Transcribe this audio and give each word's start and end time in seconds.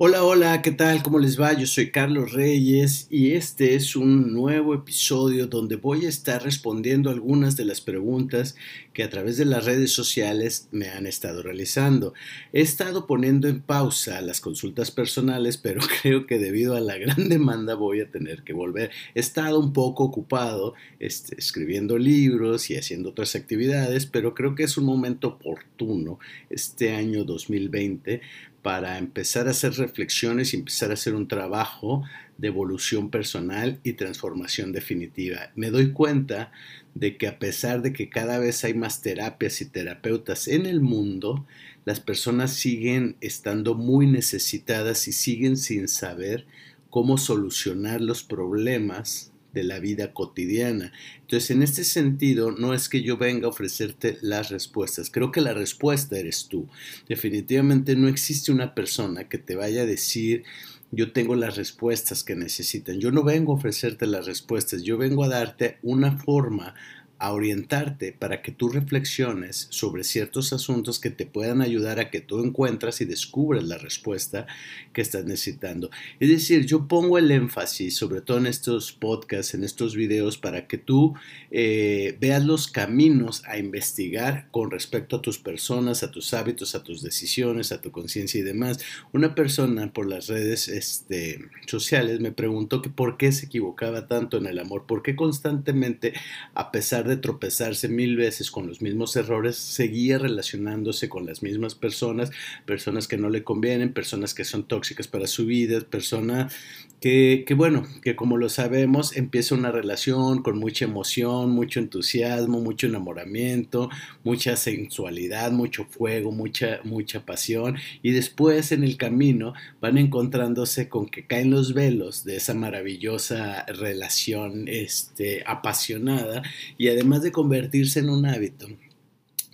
Hola, 0.00 0.22
hola, 0.22 0.62
¿qué 0.62 0.70
tal? 0.70 1.02
¿Cómo 1.02 1.18
les 1.18 1.40
va? 1.40 1.54
Yo 1.54 1.66
soy 1.66 1.90
Carlos 1.90 2.30
Reyes 2.30 3.08
y 3.10 3.32
este 3.32 3.74
es 3.74 3.96
un 3.96 4.32
nuevo 4.32 4.72
episodio 4.72 5.48
donde 5.48 5.74
voy 5.74 6.06
a 6.06 6.08
estar 6.08 6.40
respondiendo 6.40 7.10
algunas 7.10 7.56
de 7.56 7.64
las 7.64 7.80
preguntas 7.80 8.54
que 8.92 9.02
a 9.02 9.10
través 9.10 9.38
de 9.38 9.44
las 9.44 9.64
redes 9.64 9.90
sociales 9.90 10.68
me 10.70 10.88
han 10.88 11.04
estado 11.04 11.42
realizando. 11.42 12.14
He 12.52 12.60
estado 12.60 13.08
poniendo 13.08 13.48
en 13.48 13.60
pausa 13.60 14.20
las 14.20 14.40
consultas 14.40 14.92
personales, 14.92 15.56
pero 15.62 15.80
creo 16.00 16.26
que 16.26 16.38
debido 16.38 16.76
a 16.76 16.80
la 16.80 16.96
gran 16.96 17.28
demanda 17.28 17.74
voy 17.74 18.00
a 18.00 18.08
tener 18.08 18.44
que 18.44 18.52
volver. 18.52 18.92
He 19.16 19.20
estado 19.20 19.58
un 19.58 19.72
poco 19.72 20.04
ocupado 20.04 20.74
este, 21.00 21.34
escribiendo 21.36 21.98
libros 21.98 22.70
y 22.70 22.76
haciendo 22.76 23.08
otras 23.08 23.34
actividades, 23.34 24.06
pero 24.06 24.32
creo 24.32 24.54
que 24.54 24.62
es 24.62 24.78
un 24.78 24.84
momento 24.84 25.26
oportuno 25.26 26.20
este 26.50 26.94
año 26.94 27.24
2020 27.24 28.20
para 28.68 28.98
empezar 28.98 29.48
a 29.48 29.52
hacer 29.52 29.72
reflexiones 29.78 30.52
y 30.52 30.58
empezar 30.58 30.90
a 30.90 30.92
hacer 30.92 31.14
un 31.14 31.26
trabajo 31.26 32.02
de 32.36 32.48
evolución 32.48 33.08
personal 33.08 33.80
y 33.82 33.94
transformación 33.94 34.72
definitiva. 34.72 35.52
Me 35.56 35.70
doy 35.70 35.92
cuenta 35.92 36.52
de 36.94 37.16
que 37.16 37.28
a 37.28 37.38
pesar 37.38 37.80
de 37.80 37.94
que 37.94 38.10
cada 38.10 38.38
vez 38.38 38.64
hay 38.64 38.74
más 38.74 39.00
terapias 39.00 39.62
y 39.62 39.70
terapeutas 39.70 40.48
en 40.48 40.66
el 40.66 40.82
mundo, 40.82 41.46
las 41.86 42.00
personas 42.00 42.52
siguen 42.52 43.16
estando 43.22 43.74
muy 43.74 44.06
necesitadas 44.06 45.08
y 45.08 45.12
siguen 45.12 45.56
sin 45.56 45.88
saber 45.88 46.44
cómo 46.90 47.16
solucionar 47.16 48.02
los 48.02 48.22
problemas 48.22 49.32
de 49.52 49.64
la 49.64 49.78
vida 49.78 50.12
cotidiana. 50.12 50.92
Entonces, 51.20 51.50
en 51.50 51.62
este 51.62 51.84
sentido, 51.84 52.52
no 52.52 52.74
es 52.74 52.88
que 52.88 53.02
yo 53.02 53.16
venga 53.16 53.46
a 53.46 53.50
ofrecerte 53.50 54.18
las 54.20 54.50
respuestas, 54.50 55.10
creo 55.10 55.32
que 55.32 55.40
la 55.40 55.54
respuesta 55.54 56.18
eres 56.18 56.46
tú. 56.48 56.68
Definitivamente 57.08 57.96
no 57.96 58.08
existe 58.08 58.52
una 58.52 58.74
persona 58.74 59.28
que 59.28 59.38
te 59.38 59.56
vaya 59.56 59.82
a 59.82 59.86
decir, 59.86 60.44
yo 60.90 61.12
tengo 61.12 61.34
las 61.34 61.56
respuestas 61.56 62.24
que 62.24 62.34
necesitan. 62.34 62.98
Yo 62.98 63.10
no 63.10 63.22
vengo 63.22 63.52
a 63.52 63.56
ofrecerte 63.56 64.06
las 64.06 64.26
respuestas, 64.26 64.82
yo 64.82 64.96
vengo 64.96 65.24
a 65.24 65.28
darte 65.28 65.78
una 65.82 66.16
forma 66.16 66.74
a 67.18 67.32
orientarte 67.32 68.12
para 68.12 68.42
que 68.42 68.52
tú 68.52 68.68
reflexiones 68.68 69.66
sobre 69.70 70.04
ciertos 70.04 70.52
asuntos 70.52 71.00
que 71.00 71.10
te 71.10 71.26
puedan 71.26 71.62
ayudar 71.62 71.98
a 71.98 72.10
que 72.10 72.20
tú 72.20 72.44
encuentras 72.44 73.00
y 73.00 73.04
descubras 73.04 73.64
la 73.64 73.78
respuesta 73.78 74.46
que 74.92 75.00
estás 75.00 75.24
necesitando. 75.24 75.90
Es 76.20 76.28
decir, 76.28 76.64
yo 76.66 76.86
pongo 76.86 77.18
el 77.18 77.30
énfasis, 77.30 77.96
sobre 77.96 78.20
todo 78.20 78.38
en 78.38 78.46
estos 78.46 78.92
podcasts, 78.92 79.54
en 79.54 79.64
estos 79.64 79.96
videos, 79.96 80.38
para 80.38 80.66
que 80.66 80.78
tú 80.78 81.14
eh, 81.50 82.16
veas 82.20 82.44
los 82.44 82.68
caminos 82.68 83.42
a 83.46 83.58
investigar 83.58 84.48
con 84.50 84.70
respecto 84.70 85.16
a 85.16 85.22
tus 85.22 85.38
personas, 85.38 86.02
a 86.02 86.10
tus 86.10 86.32
hábitos, 86.34 86.74
a 86.74 86.84
tus 86.84 87.02
decisiones, 87.02 87.72
a 87.72 87.80
tu 87.80 87.90
conciencia 87.90 88.38
y 88.40 88.44
demás. 88.44 88.78
Una 89.12 89.34
persona 89.34 89.92
por 89.92 90.08
las 90.08 90.28
redes 90.28 90.68
este, 90.68 91.40
sociales 91.66 92.20
me 92.20 92.32
preguntó 92.32 92.80
que 92.80 92.90
por 92.90 93.16
qué 93.16 93.32
se 93.32 93.46
equivocaba 93.46 94.06
tanto 94.06 94.36
en 94.36 94.46
el 94.46 94.58
amor, 94.58 94.86
por 94.86 95.02
qué 95.02 95.16
constantemente, 95.16 96.12
a 96.54 96.70
pesar 96.70 97.07
de 97.08 97.16
tropezarse 97.16 97.88
mil 97.88 98.16
veces 98.16 98.50
con 98.50 98.66
los 98.66 98.80
mismos 98.80 99.16
errores, 99.16 99.56
seguía 99.56 100.18
relacionándose 100.18 101.08
con 101.08 101.26
las 101.26 101.42
mismas 101.42 101.74
personas, 101.74 102.30
personas 102.66 103.08
que 103.08 103.16
no 103.16 103.30
le 103.30 103.42
convienen, 103.42 103.92
personas 103.92 104.34
que 104.34 104.44
son 104.44 104.68
tóxicas 104.68 105.08
para 105.08 105.26
su 105.26 105.46
vida, 105.46 105.80
personas 105.80 106.54
que, 107.00 107.44
que, 107.46 107.54
bueno, 107.54 107.86
que 108.02 108.16
como 108.16 108.36
lo 108.36 108.48
sabemos, 108.48 109.16
empieza 109.16 109.54
una 109.54 109.70
relación 109.70 110.42
con 110.42 110.58
mucha 110.58 110.84
emoción, 110.84 111.50
mucho 111.50 111.78
entusiasmo, 111.78 112.60
mucho 112.60 112.88
enamoramiento, 112.88 113.88
mucha 114.24 114.56
sensualidad, 114.56 115.52
mucho 115.52 115.84
fuego, 115.84 116.32
mucha, 116.32 116.80
mucha 116.84 117.24
pasión, 117.24 117.76
y 118.02 118.10
después 118.12 118.72
en 118.72 118.82
el 118.82 118.96
camino 118.96 119.54
van 119.80 119.96
encontrándose 119.98 120.88
con 120.88 121.08
que 121.08 121.26
caen 121.26 121.50
los 121.50 121.72
velos 121.72 122.24
de 122.24 122.36
esa 122.36 122.54
maravillosa 122.54 123.64
relación 123.66 124.66
este, 124.66 125.44
apasionada 125.46 126.42
y 126.76 126.88
además 126.98 127.22
de 127.22 127.32
convertirse 127.32 128.00
en 128.00 128.10
un 128.10 128.26
hábito, 128.26 128.66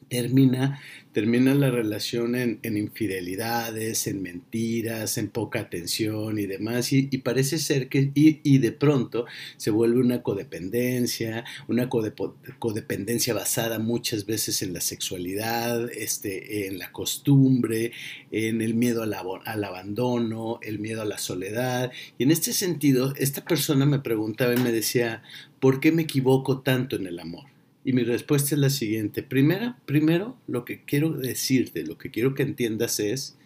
termina 0.09 0.81
termina 1.15 1.55
la 1.55 1.71
relación 1.71 2.35
en, 2.35 2.59
infidelidades, 2.77 4.09
en 4.09 4.21
mentiras, 4.21 5.17
en 5.17 5.29
poca 5.29 5.61
atención 5.61 6.41
y 6.41 6.47
demás, 6.47 6.93
y, 6.93 7.07
parece 7.19 7.59
ser 7.59 7.89
que, 7.89 8.11
y, 8.15 8.59
de 8.59 8.73
pronto 8.73 9.25
se 9.57 9.71
vuelve 9.71 10.01
una 10.01 10.23
codependencia, 10.23 11.45
una 11.69 11.89
codependencia 11.89 13.33
basada 13.33 13.79
muchas 13.79 14.27
veces 14.27 14.61
en 14.63 14.73
la 14.73 14.81
sexualidad, 14.81 15.89
este, 15.93 16.67
en 16.67 16.79
la 16.79 16.91
costumbre, 16.91 17.93
en 18.33 18.61
el 18.61 18.75
miedo 18.75 19.05
al, 19.05 19.15
al 19.15 19.65
abandono, 19.65 20.59
el 20.63 20.81
miedo 20.81 21.03
a 21.03 21.07
la 21.07 21.19
soledad, 21.19 21.93
y 22.19 22.25
en 22.25 22.33
este 22.33 22.53
sentido, 22.53 23.15
esta 23.17 23.45
persona 23.45 23.87
me 23.87 24.01
preguntaba 24.01 24.53
y 24.53 24.59
me 24.59 24.73
decía, 24.73 25.23
¿por 25.61 25.79
qué 25.79 25.93
me 25.93 26.03
equivoco 26.03 26.61
tanto 26.61 26.97
en 26.97 27.07
el 27.07 27.21
amor? 27.21 27.54
Y 27.85 27.93
mi 27.93 28.03
respuesta 28.03 28.55
es 28.55 28.61
la 28.61 28.71
siguiente. 28.71 29.23
Primero, 29.23 29.77
primero, 29.85 30.39
lo 30.47 30.65
que 30.65 30.85
quiero 30.85 31.11
decirte, 31.11 31.85
lo 31.85 31.99
que 31.99 32.11
quiero 32.11 32.35
que 32.35 32.43
entiendas 32.43 32.99
es 32.99 33.37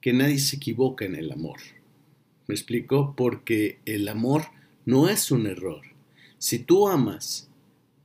que 0.00 0.12
nadie 0.12 0.38
se 0.38 0.56
equivoca 0.56 1.04
en 1.04 1.14
el 1.14 1.30
amor. 1.30 1.60
¿Me 2.48 2.54
explico? 2.54 3.14
Porque 3.16 3.78
el 3.86 4.08
amor 4.08 4.42
no 4.84 5.08
es 5.08 5.30
un 5.30 5.46
error. 5.46 5.82
Si 6.38 6.58
tú 6.58 6.88
amas, 6.88 7.48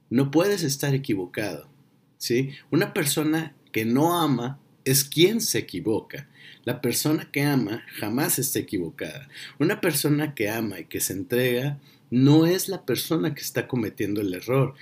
no 0.09 0.30
puedes 0.30 0.63
estar 0.63 0.94
equivocado. 0.94 1.69
¿sí? 2.18 2.51
Una 2.69 2.94
persona 2.94 3.56
que 3.72 3.85
no 3.85 4.19
ama 4.19 4.59
es 4.85 5.03
quien 5.03 5.41
se 5.41 5.59
equivoca. 5.59 6.28
La 6.63 6.81
persona 6.81 7.30
que 7.31 7.44
ama 7.44 7.84
jamás 8.00 8.38
está 8.38 8.59
equivocada. 8.59 9.28
Una 9.59 9.81
persona 9.81 10.35
que 10.35 10.50
ama 10.50 10.80
y 10.80 10.85
que 10.85 11.00
se 11.00 11.13
entrega 11.13 11.80
no 12.12 12.46
es 12.46 12.68
la 12.68 12.85
persona 12.85 13.34
que 13.34 13.41
está 13.41 13.68
cometiendo 13.68 14.22
el 14.22 14.34
error. 14.34 14.75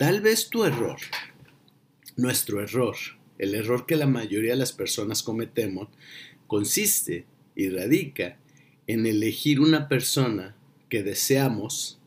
Tal 0.00 0.22
vez 0.22 0.48
tu 0.48 0.64
error, 0.64 0.96
nuestro 2.16 2.62
error, 2.62 2.96
el 3.36 3.54
error 3.54 3.84
que 3.84 3.96
la 3.96 4.06
mayoría 4.06 4.52
de 4.52 4.56
las 4.56 4.72
personas 4.72 5.22
cometemos, 5.22 5.88
consiste 6.46 7.26
y 7.54 7.68
radica 7.68 8.38
en 8.86 9.04
elegir 9.04 9.60
una 9.60 9.88
persona 9.88 10.56
que 10.88 11.02
deseamos 11.02 11.98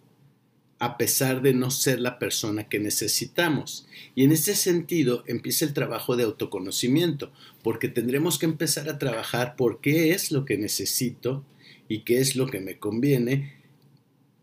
a 0.80 0.98
pesar 0.98 1.44
de 1.44 1.54
no 1.54 1.70
ser 1.70 2.00
la 2.00 2.18
persona 2.18 2.68
que 2.68 2.80
necesitamos. 2.80 3.86
Y 4.16 4.24
en 4.24 4.32
este 4.32 4.56
sentido 4.56 5.24
empieza 5.28 5.64
el 5.64 5.74
trabajo 5.74 6.16
de 6.16 6.24
autoconocimiento, 6.24 7.32
porque 7.62 7.90
tendremos 7.90 8.40
que 8.40 8.48
empezar 8.48 8.90
a 8.90 8.98
trabajar 8.98 9.56
por 9.56 9.82
qué 9.82 10.14
es 10.14 10.32
lo 10.32 10.46
que 10.46 10.58
necesito 10.58 11.46
y 11.88 12.00
qué 12.00 12.22
es 12.22 12.36
lo 12.36 12.48
que 12.48 12.60
me 12.60 12.80
conviene, 12.80 13.54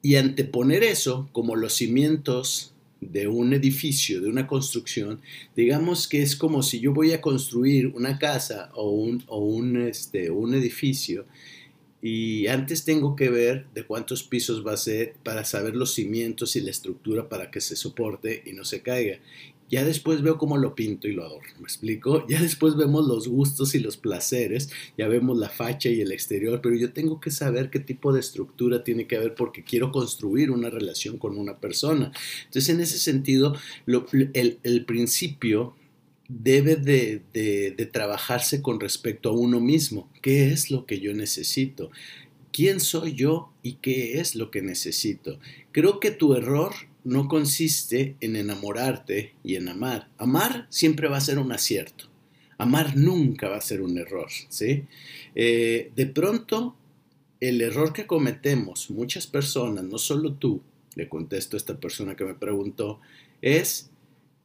y 0.02 0.14
anteponer 0.14 0.84
eso 0.84 1.28
como 1.32 1.56
los 1.56 1.72
cimientos 1.72 2.74
de 3.00 3.28
un 3.28 3.52
edificio, 3.52 4.20
de 4.20 4.28
una 4.28 4.46
construcción, 4.46 5.20
digamos 5.56 6.06
que 6.06 6.22
es 6.22 6.36
como 6.36 6.62
si 6.62 6.80
yo 6.80 6.92
voy 6.92 7.12
a 7.12 7.20
construir 7.20 7.88
una 7.88 8.18
casa 8.18 8.70
o 8.74 8.90
un, 8.90 9.22
o 9.26 9.38
un, 9.38 9.76
este, 9.76 10.30
un 10.30 10.54
edificio 10.54 11.26
y 12.02 12.46
antes 12.46 12.84
tengo 12.84 13.14
que 13.14 13.28
ver 13.28 13.66
de 13.74 13.84
cuántos 13.84 14.22
pisos 14.22 14.66
va 14.66 14.72
a 14.72 14.78
ser 14.78 15.14
para 15.22 15.44
saber 15.44 15.76
los 15.76 15.92
cimientos 15.92 16.56
y 16.56 16.60
la 16.60 16.70
estructura 16.70 17.28
para 17.28 17.50
que 17.50 17.60
se 17.60 17.76
soporte 17.76 18.42
y 18.46 18.52
no 18.52 18.64
se 18.64 18.80
caiga. 18.80 19.18
Ya 19.70 19.84
después 19.84 20.20
veo 20.20 20.36
cómo 20.36 20.58
lo 20.58 20.74
pinto 20.74 21.06
y 21.06 21.12
lo 21.12 21.24
adorno, 21.24 21.48
¿me 21.58 21.62
explico? 21.62 22.26
Ya 22.28 22.42
después 22.42 22.74
vemos 22.74 23.06
los 23.06 23.28
gustos 23.28 23.76
y 23.76 23.78
los 23.78 23.96
placeres, 23.96 24.68
ya 24.98 25.06
vemos 25.06 25.38
la 25.38 25.48
facha 25.48 25.88
y 25.88 26.00
el 26.00 26.10
exterior, 26.10 26.60
pero 26.60 26.74
yo 26.74 26.92
tengo 26.92 27.20
que 27.20 27.30
saber 27.30 27.70
qué 27.70 27.78
tipo 27.78 28.12
de 28.12 28.18
estructura 28.18 28.82
tiene 28.82 29.06
que 29.06 29.16
haber 29.16 29.36
porque 29.36 29.62
quiero 29.62 29.92
construir 29.92 30.50
una 30.50 30.70
relación 30.70 31.18
con 31.18 31.38
una 31.38 31.58
persona. 31.58 32.10
Entonces, 32.46 32.68
en 32.68 32.80
ese 32.80 32.98
sentido, 32.98 33.56
el, 33.86 34.84
principio 34.86 35.76
debe 36.28 36.74
de, 36.74 37.22
de, 37.32 37.86
trabajarse 37.86 38.62
con 38.62 38.80
respecto 38.80 39.28
a 39.28 39.32
uno 39.32 39.60
mismo. 39.60 40.10
¿Qué 40.20 40.50
es 40.50 40.72
lo 40.72 40.84
que 40.84 40.98
yo 40.98 41.14
necesito? 41.14 41.92
¿Quién 42.52 42.80
soy 42.80 43.14
yo 43.14 43.52
y 43.62 43.74
qué 43.74 44.20
es 44.20 44.34
lo 44.34 44.50
que 44.50 44.62
necesito? 44.62 45.38
Creo 45.70 46.00
que 46.00 46.10
tu 46.10 46.34
error 46.34 46.72
no 47.04 47.28
consiste 47.28 48.16
en 48.20 48.36
enamorarte 48.36 49.34
y 49.42 49.56
en 49.56 49.68
amar. 49.68 50.08
Amar 50.18 50.66
siempre 50.70 51.08
va 51.08 51.16
a 51.16 51.22
ser 51.22 51.38
un 51.38 51.52
acierto. 51.52 52.06
Amar 52.58 52.96
nunca 52.96 53.48
va 53.48 53.56
a 53.56 53.62
ser 53.62 53.80
un 53.80 53.96
error, 53.96 54.28
¿sí? 54.48 54.84
Eh, 55.34 55.90
de 55.96 56.06
pronto, 56.06 56.76
el 57.40 57.60
error 57.62 57.92
que 57.92 58.06
cometemos 58.06 58.90
muchas 58.90 59.26
personas, 59.26 59.84
no 59.84 59.96
solo 59.96 60.34
tú, 60.34 60.62
le 60.94 61.08
contesto 61.08 61.56
a 61.56 61.58
esta 61.58 61.80
persona 61.80 62.16
que 62.16 62.24
me 62.24 62.34
preguntó, 62.34 63.00
es 63.40 63.90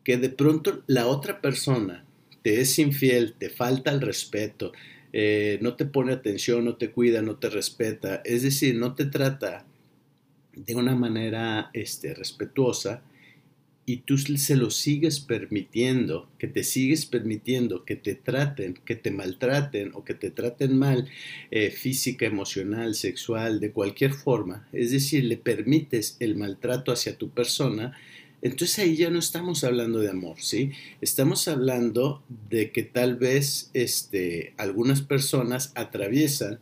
que 0.03 0.17
de 0.17 0.29
pronto 0.29 0.83
la 0.87 1.07
otra 1.07 1.41
persona 1.41 2.05
te 2.41 2.61
es 2.61 2.79
infiel, 2.79 3.33
te 3.37 3.49
falta 3.49 3.91
el 3.91 4.01
respeto, 4.01 4.71
eh, 5.11 5.59
no 5.61 5.75
te 5.75 5.85
pone 5.85 6.13
atención, 6.13 6.63
no 6.63 6.75
te 6.75 6.91
cuida, 6.91 7.21
no 7.21 7.37
te 7.37 7.49
respeta, 7.49 8.21
es 8.23 8.43
decir, 8.43 8.75
no 8.75 8.95
te 8.95 9.05
trata 9.05 9.65
de 10.55 10.75
una 10.75 10.95
manera 10.95 11.69
este, 11.73 12.13
respetuosa 12.13 13.03
y 13.85 13.97
tú 13.97 14.17
se 14.17 14.55
lo 14.55 14.71
sigues 14.71 15.19
permitiendo, 15.19 16.27
que 16.39 16.47
te 16.47 16.63
sigues 16.63 17.05
permitiendo 17.05 17.85
que 17.85 17.95
te 17.95 18.15
traten, 18.15 18.73
que 18.83 18.95
te 18.95 19.11
maltraten 19.11 19.91
o 19.93 20.03
que 20.03 20.15
te 20.15 20.31
traten 20.31 20.77
mal 20.77 21.07
eh, 21.51 21.69
física, 21.69 22.25
emocional, 22.25 22.95
sexual, 22.95 23.59
de 23.59 23.71
cualquier 23.71 24.13
forma, 24.13 24.67
es 24.73 24.91
decir, 24.91 25.25
le 25.25 25.37
permites 25.37 26.17
el 26.19 26.35
maltrato 26.35 26.91
hacia 26.91 27.17
tu 27.17 27.29
persona, 27.29 27.95
entonces 28.41 28.79
ahí 28.79 28.95
ya 28.95 29.09
no 29.09 29.19
estamos 29.19 29.63
hablando 29.63 29.99
de 29.99 30.09
amor, 30.09 30.37
¿sí? 30.39 30.71
Estamos 31.01 31.47
hablando 31.47 32.23
de 32.49 32.71
que 32.71 32.83
tal 32.83 33.15
vez 33.15 33.69
este, 33.73 34.53
algunas 34.57 35.01
personas 35.01 35.71
atraviesan 35.75 36.59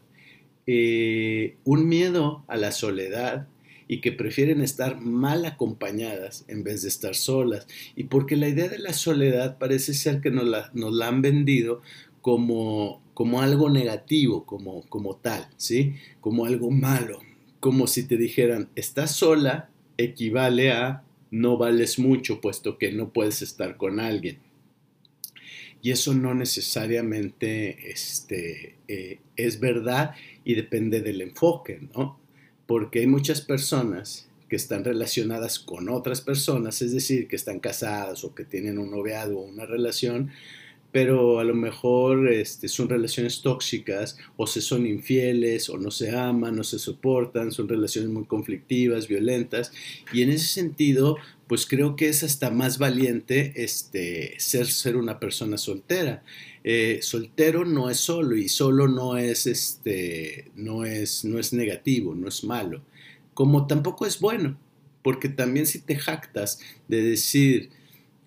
eh, 0.65 1.55
un 1.65 1.89
miedo 1.89 2.45
a 2.47 2.55
la 2.55 2.71
soledad, 2.71 3.47
y 3.87 4.01
que 4.01 4.11
prefieren 4.11 4.61
estar 4.61 4.99
mal 4.99 5.45
acompañadas 5.45 6.45
en 6.47 6.63
vez 6.63 6.81
de 6.81 6.89
estar 6.89 7.15
solas. 7.15 7.67
Y 7.95 8.05
porque 8.05 8.35
la 8.35 8.47
idea 8.47 8.67
de 8.67 8.79
la 8.79 8.93
soledad 8.93 9.57
parece 9.57 9.93
ser 9.93 10.21
que 10.21 10.31
nos 10.31 10.45
la, 10.45 10.71
nos 10.73 10.93
la 10.93 11.07
han 11.07 11.21
vendido 11.21 11.81
como, 12.21 13.01
como 13.13 13.41
algo 13.41 13.69
negativo, 13.69 14.45
como, 14.45 14.81
como 14.89 15.15
tal, 15.17 15.47
¿sí? 15.57 15.95
Como 16.21 16.45
algo 16.45 16.71
malo. 16.71 17.19
Como 17.59 17.87
si 17.87 18.07
te 18.07 18.17
dijeran, 18.17 18.69
estás 18.75 19.11
sola, 19.11 19.69
equivale 19.97 20.71
a 20.71 21.03
no 21.31 21.57
vales 21.57 21.99
mucho, 21.99 22.41
puesto 22.41 22.77
que 22.77 22.91
no 22.91 23.11
puedes 23.11 23.41
estar 23.41 23.77
con 23.77 23.99
alguien. 23.99 24.37
Y 25.81 25.91
eso 25.91 26.13
no 26.13 26.33
necesariamente 26.33 27.91
este, 27.91 28.77
eh, 28.87 29.19
es 29.35 29.59
verdad 29.59 30.15
y 30.45 30.55
depende 30.55 31.01
del 31.01 31.21
enfoque, 31.21 31.81
¿no? 31.93 32.22
Porque 32.67 32.99
hay 32.99 33.07
muchas 33.07 33.41
personas 33.41 34.27
que 34.49 34.55
están 34.55 34.83
relacionadas 34.83 35.59
con 35.59 35.89
otras 35.89 36.21
personas, 36.21 36.81
es 36.81 36.93
decir, 36.93 37.27
que 37.27 37.35
están 37.35 37.59
casadas 37.59 38.23
o 38.23 38.35
que 38.35 38.45
tienen 38.45 38.77
un 38.77 38.91
noviado 38.91 39.39
o 39.39 39.43
una 39.43 39.65
relación, 39.65 40.31
pero 40.91 41.39
a 41.39 41.43
lo 41.43 41.55
mejor 41.55 42.29
este, 42.29 42.67
son 42.67 42.87
relaciones 42.87 43.41
tóxicas 43.41 44.15
o 44.37 44.45
se 44.45 44.61
son 44.61 44.85
infieles 44.85 45.69
o 45.69 45.77
no 45.79 45.89
se 45.89 46.15
aman, 46.15 46.55
no 46.55 46.63
se 46.63 46.77
soportan, 46.77 47.51
son 47.51 47.67
relaciones 47.67 48.11
muy 48.11 48.25
conflictivas, 48.25 49.07
violentas 49.07 49.71
y 50.13 50.21
en 50.21 50.29
ese 50.29 50.45
sentido 50.45 51.17
pues 51.47 51.65
creo 51.65 51.95
que 51.95 52.09
es 52.09 52.23
hasta 52.23 52.51
más 52.51 52.77
valiente 52.77 53.53
este, 53.55 54.35
ser, 54.37 54.67
ser 54.67 54.95
una 54.95 55.19
persona 55.19 55.57
soltera. 55.57 56.23
Eh, 56.63 56.99
soltero 57.01 57.65
no 57.65 57.89
es 57.89 57.97
solo 57.97 58.37
y 58.37 58.47
solo 58.47 58.87
no 58.87 59.17
es, 59.17 59.47
este, 59.47 60.51
no, 60.55 60.85
es, 60.85 61.25
no 61.25 61.37
es 61.37 61.51
negativo, 61.51 62.15
no 62.15 62.29
es 62.29 62.43
malo, 62.45 62.81
como 63.33 63.67
tampoco 63.67 64.05
es 64.05 64.19
bueno, 64.19 64.57
porque 65.01 65.27
también 65.27 65.65
si 65.65 65.79
te 65.81 65.97
jactas 65.97 66.59
de 66.87 67.01
decir, 67.01 67.69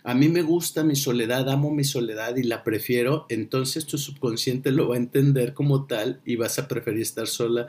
a 0.05 0.15
mí 0.15 0.29
me 0.29 0.43
gusta 0.43 0.85
mi 0.85 0.97
soledad, 0.97 1.49
amo 1.49 1.71
mi 1.71 1.83
soledad 1.83 2.37
y 2.37 2.43
la 2.43 2.63
prefiero, 2.63 3.25
entonces 3.31 3.87
tu 3.87 3.97
subconsciente 3.97 4.71
lo 4.71 4.89
va 4.89 4.97
a 4.97 4.99
entender 4.99 5.55
como 5.55 5.87
tal 5.87 6.21
y 6.27 6.37
vas 6.37 6.59
a 6.59 6.69
preferir 6.69 7.01
estar 7.01 7.27
sola 7.27 7.67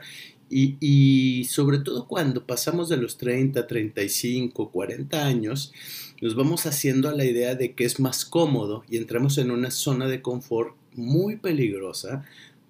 y, 0.50 1.44
sobre 1.44 1.78
todo 1.78 2.06
cuando 2.06 2.46
pasamos 2.46 2.88
de 2.88 2.96
los 2.96 3.18
30, 3.18 3.66
35, 3.66 4.70
40 4.70 5.26
años, 5.26 5.72
nos 6.20 6.34
vamos 6.34 6.66
haciendo 6.66 7.08
a 7.08 7.12
la 7.12 7.24
idea 7.24 7.54
de 7.54 7.74
que 7.74 7.84
es 7.84 8.00
más 8.00 8.24
cómodo 8.24 8.82
y 8.88 8.96
entramos 8.96 9.38
en 9.38 9.50
una 9.50 9.70
zona 9.70 10.06
de 10.06 10.22
confort 10.22 10.76
muy 10.94 11.36
peligrosa 11.36 12.24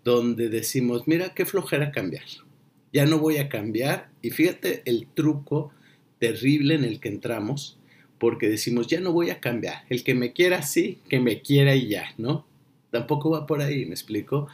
donde 0.05 0.49
decimos, 0.49 1.05
mira 1.07 1.35
qué 1.35 1.47
flojera 1.47 1.93
cambiar. 1.93 2.25
Ya 2.93 3.07
no 3.07 3.19
voy 3.19 3.37
a 3.39 3.49
cambiar. 3.49 4.09
Y 4.23 4.31
fíjate 4.31 4.83
el 4.87 5.07
truco 5.15 5.73
terrible 6.19 6.75
en 6.75 6.85
el 6.85 7.01
que 7.01 7.09
entramos, 7.09 7.79
porque 8.19 8.49
decimos, 8.49 8.87
ya 8.87 9.01
no 9.01 9.13
voy 9.13 9.31
a 9.31 9.41
cambiar. 9.41 9.85
El 9.89 10.03
que 10.03 10.15
me 10.15 10.33
quiera, 10.33 10.63
sí, 10.63 10.99
que 11.09 11.21
me 11.21 11.43
quiera 11.43 11.75
y 11.75 11.89
ya, 11.89 12.15
¿no? 12.17 12.47
Tampoco 12.91 13.31
va 13.31 13.47
por 13.47 13.61
ahí, 13.61 13.85
me 13.85 13.93
explico 13.93 14.49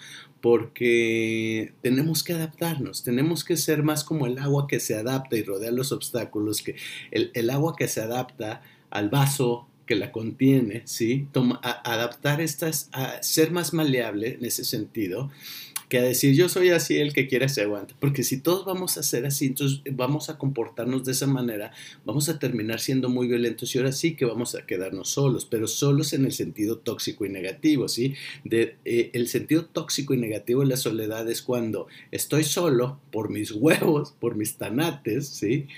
porque 0.45 1.73
tenemos 1.81 2.23
que 2.23 2.35
adaptarnos, 2.35 3.03
tenemos 3.03 3.45
que 3.45 3.57
ser 3.57 3.83
más 3.83 4.05
como 4.05 4.27
el 4.27 4.39
agua 4.39 4.67
que 4.67 4.79
se 4.79 4.95
adapta 4.95 5.39
y 5.39 5.43
rodea 5.43 5.71
los 5.71 5.91
obstáculos, 5.91 6.61
que 6.61 6.77
el, 7.13 7.49
agua 7.49 7.75
que 7.79 7.89
se 7.89 8.03
adapta 8.03 8.61
al 8.91 9.09
vaso 9.09 9.67
que 9.87 9.95
la 9.95 10.13
contiene, 10.13 10.83
¿sí? 10.85 11.29
adaptar 11.63 12.43
estas, 12.43 12.91
a 12.93 13.23
ser 13.23 13.53
más 13.53 13.73
maleable 13.73 14.35
en 14.35 14.45
ese 14.45 14.67
sentido 14.67 15.31
que 15.95 16.01
a 16.01 16.03
decir 16.03 16.35
yo 16.35 16.49
soy 16.49 16.71
así, 16.71 16.97
el 16.97 17.13
que 17.13 17.29
quiera 17.29 17.49
se 17.49 17.63
aguanta. 17.63 17.95
Porque 18.01 18.25
si 18.25 18.41
todos 18.41 18.65
vamos 18.65 18.99
a 18.99 19.05
ser 19.05 19.27
así, 19.27 19.47
entonces 19.47 19.81
vamos 19.93 20.29
a 20.29 20.39
comportarnos 20.39 21.05
de 21.05 21.13
esa 21.13 21.29
manera, 21.29 21.71
vamos 22.05 22.29
a 22.29 22.41
terminar 22.41 22.81
siendo 22.81 23.09
muy 23.09 23.29
violentos 23.29 23.73
y 23.73 23.79
ahora 23.79 23.93
sí 23.93 24.17
que 24.17 24.25
vamos 24.25 24.57
a 24.57 24.67
quedarnos 24.67 25.11
solos, 25.11 25.47
pero 25.49 25.69
solos 25.69 26.13
en 26.13 26.25
el 26.25 26.33
sentido 26.33 26.79
tóxico 26.79 27.25
y 27.25 27.29
negativo, 27.29 27.87
¿sí? 27.87 28.17
De, 28.43 28.75
eh, 28.85 29.11
el 29.13 29.29
sentido 29.29 29.67
tóxico 29.67 30.15
y 30.15 30.17
negativo 30.17 30.63
de 30.63 30.67
la 30.67 30.77
soledad 30.77 31.31
es 31.31 31.43
cuando 31.43 31.87
estoy 32.11 32.43
solo 32.43 32.99
por 33.13 33.31
mis 33.31 33.53
huevos, 33.53 34.17
por 34.19 34.35
mis 34.35 34.57
tanates, 34.57 35.29
¿sí? 35.29 35.69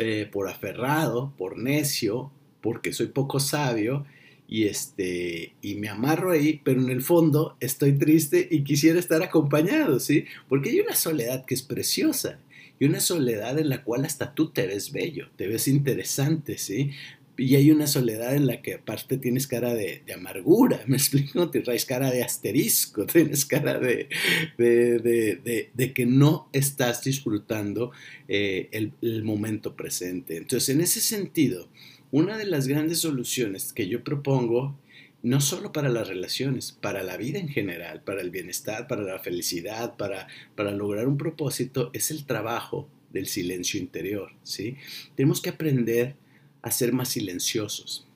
Eh, 0.00 0.28
por 0.32 0.48
aferrado, 0.48 1.32
por 1.38 1.56
necio, 1.56 2.32
porque 2.60 2.92
soy 2.92 3.06
poco 3.06 3.38
sabio 3.38 4.06
y 4.52 4.64
este 4.64 5.54
y 5.62 5.76
me 5.76 5.88
amarro 5.88 6.30
ahí, 6.30 6.60
pero 6.62 6.82
en 6.82 6.90
el 6.90 7.00
fondo 7.00 7.56
estoy 7.58 7.94
triste 7.94 8.48
y 8.50 8.64
quisiera 8.64 8.98
estar 8.98 9.22
acompañado, 9.22 9.98
¿sí? 9.98 10.26
Porque 10.46 10.68
hay 10.68 10.80
una 10.80 10.94
soledad 10.94 11.46
que 11.46 11.54
es 11.54 11.62
preciosa 11.62 12.38
y 12.78 12.84
una 12.84 13.00
soledad 13.00 13.58
en 13.58 13.70
la 13.70 13.82
cual 13.82 14.04
hasta 14.04 14.34
tú 14.34 14.50
te 14.50 14.66
ves 14.66 14.92
bello, 14.92 15.30
te 15.36 15.46
ves 15.46 15.68
interesante, 15.68 16.58
¿sí? 16.58 16.90
Y 17.38 17.56
hay 17.56 17.70
una 17.70 17.86
soledad 17.86 18.36
en 18.36 18.46
la 18.46 18.60
que 18.60 18.74
aparte 18.74 19.16
tienes 19.16 19.46
cara 19.46 19.72
de, 19.72 20.02
amargura, 20.14 20.82
me 20.86 20.98
explico, 20.98 21.48
te 21.48 21.60
traes 21.60 21.86
cara 21.86 22.10
de 22.10 22.22
asterisco, 22.22 23.06
tienes 23.10 23.46
cara 23.46 23.80
de, 23.80 24.10
de, 24.58 25.92
que 25.94 26.04
no 26.04 26.50
estás 26.52 27.02
disfrutando 27.02 27.90
eh, 28.28 28.68
el, 28.72 28.92
el 29.00 29.24
momento 29.24 29.74
presente. 29.74 30.36
Entonces, 30.36 30.68
en 30.68 30.82
ese 30.82 31.00
sentido, 31.00 31.70
una 32.12 32.36
de 32.36 32.44
las 32.44 32.68
grandes 32.68 33.00
soluciones 33.00 33.72
que 33.72 33.88
yo 33.88 34.04
propongo, 34.04 34.78
no 35.22 35.40
solo 35.40 35.72
para 35.72 35.88
las 35.88 36.08
relaciones, 36.08 36.70
para 36.70 37.02
la 37.02 37.16
vida 37.16 37.38
en 37.38 37.48
general, 37.48 38.02
para 38.04 38.20
el 38.20 38.30
bienestar, 38.30 38.86
para 38.86 39.02
la 39.02 39.18
felicidad, 39.18 39.96
para, 39.96 40.28
para 40.54 40.72
lograr 40.72 41.08
un 41.08 41.16
propósito, 41.16 41.90
es 41.94 42.10
el 42.10 42.26
trabajo 42.26 42.86
del 43.12 43.26
silencio 43.26 43.80
interior, 43.80 44.30
¿sí? 44.42 44.76
Tenemos 45.14 45.40
que 45.40 45.50
aprender 45.50 46.14
a 46.60 46.70
ser 46.70 46.92
más 46.92 47.08
silenciosos. 47.08 48.06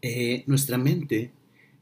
Eh, 0.00 0.42
nuestra 0.46 0.78
mente 0.78 1.32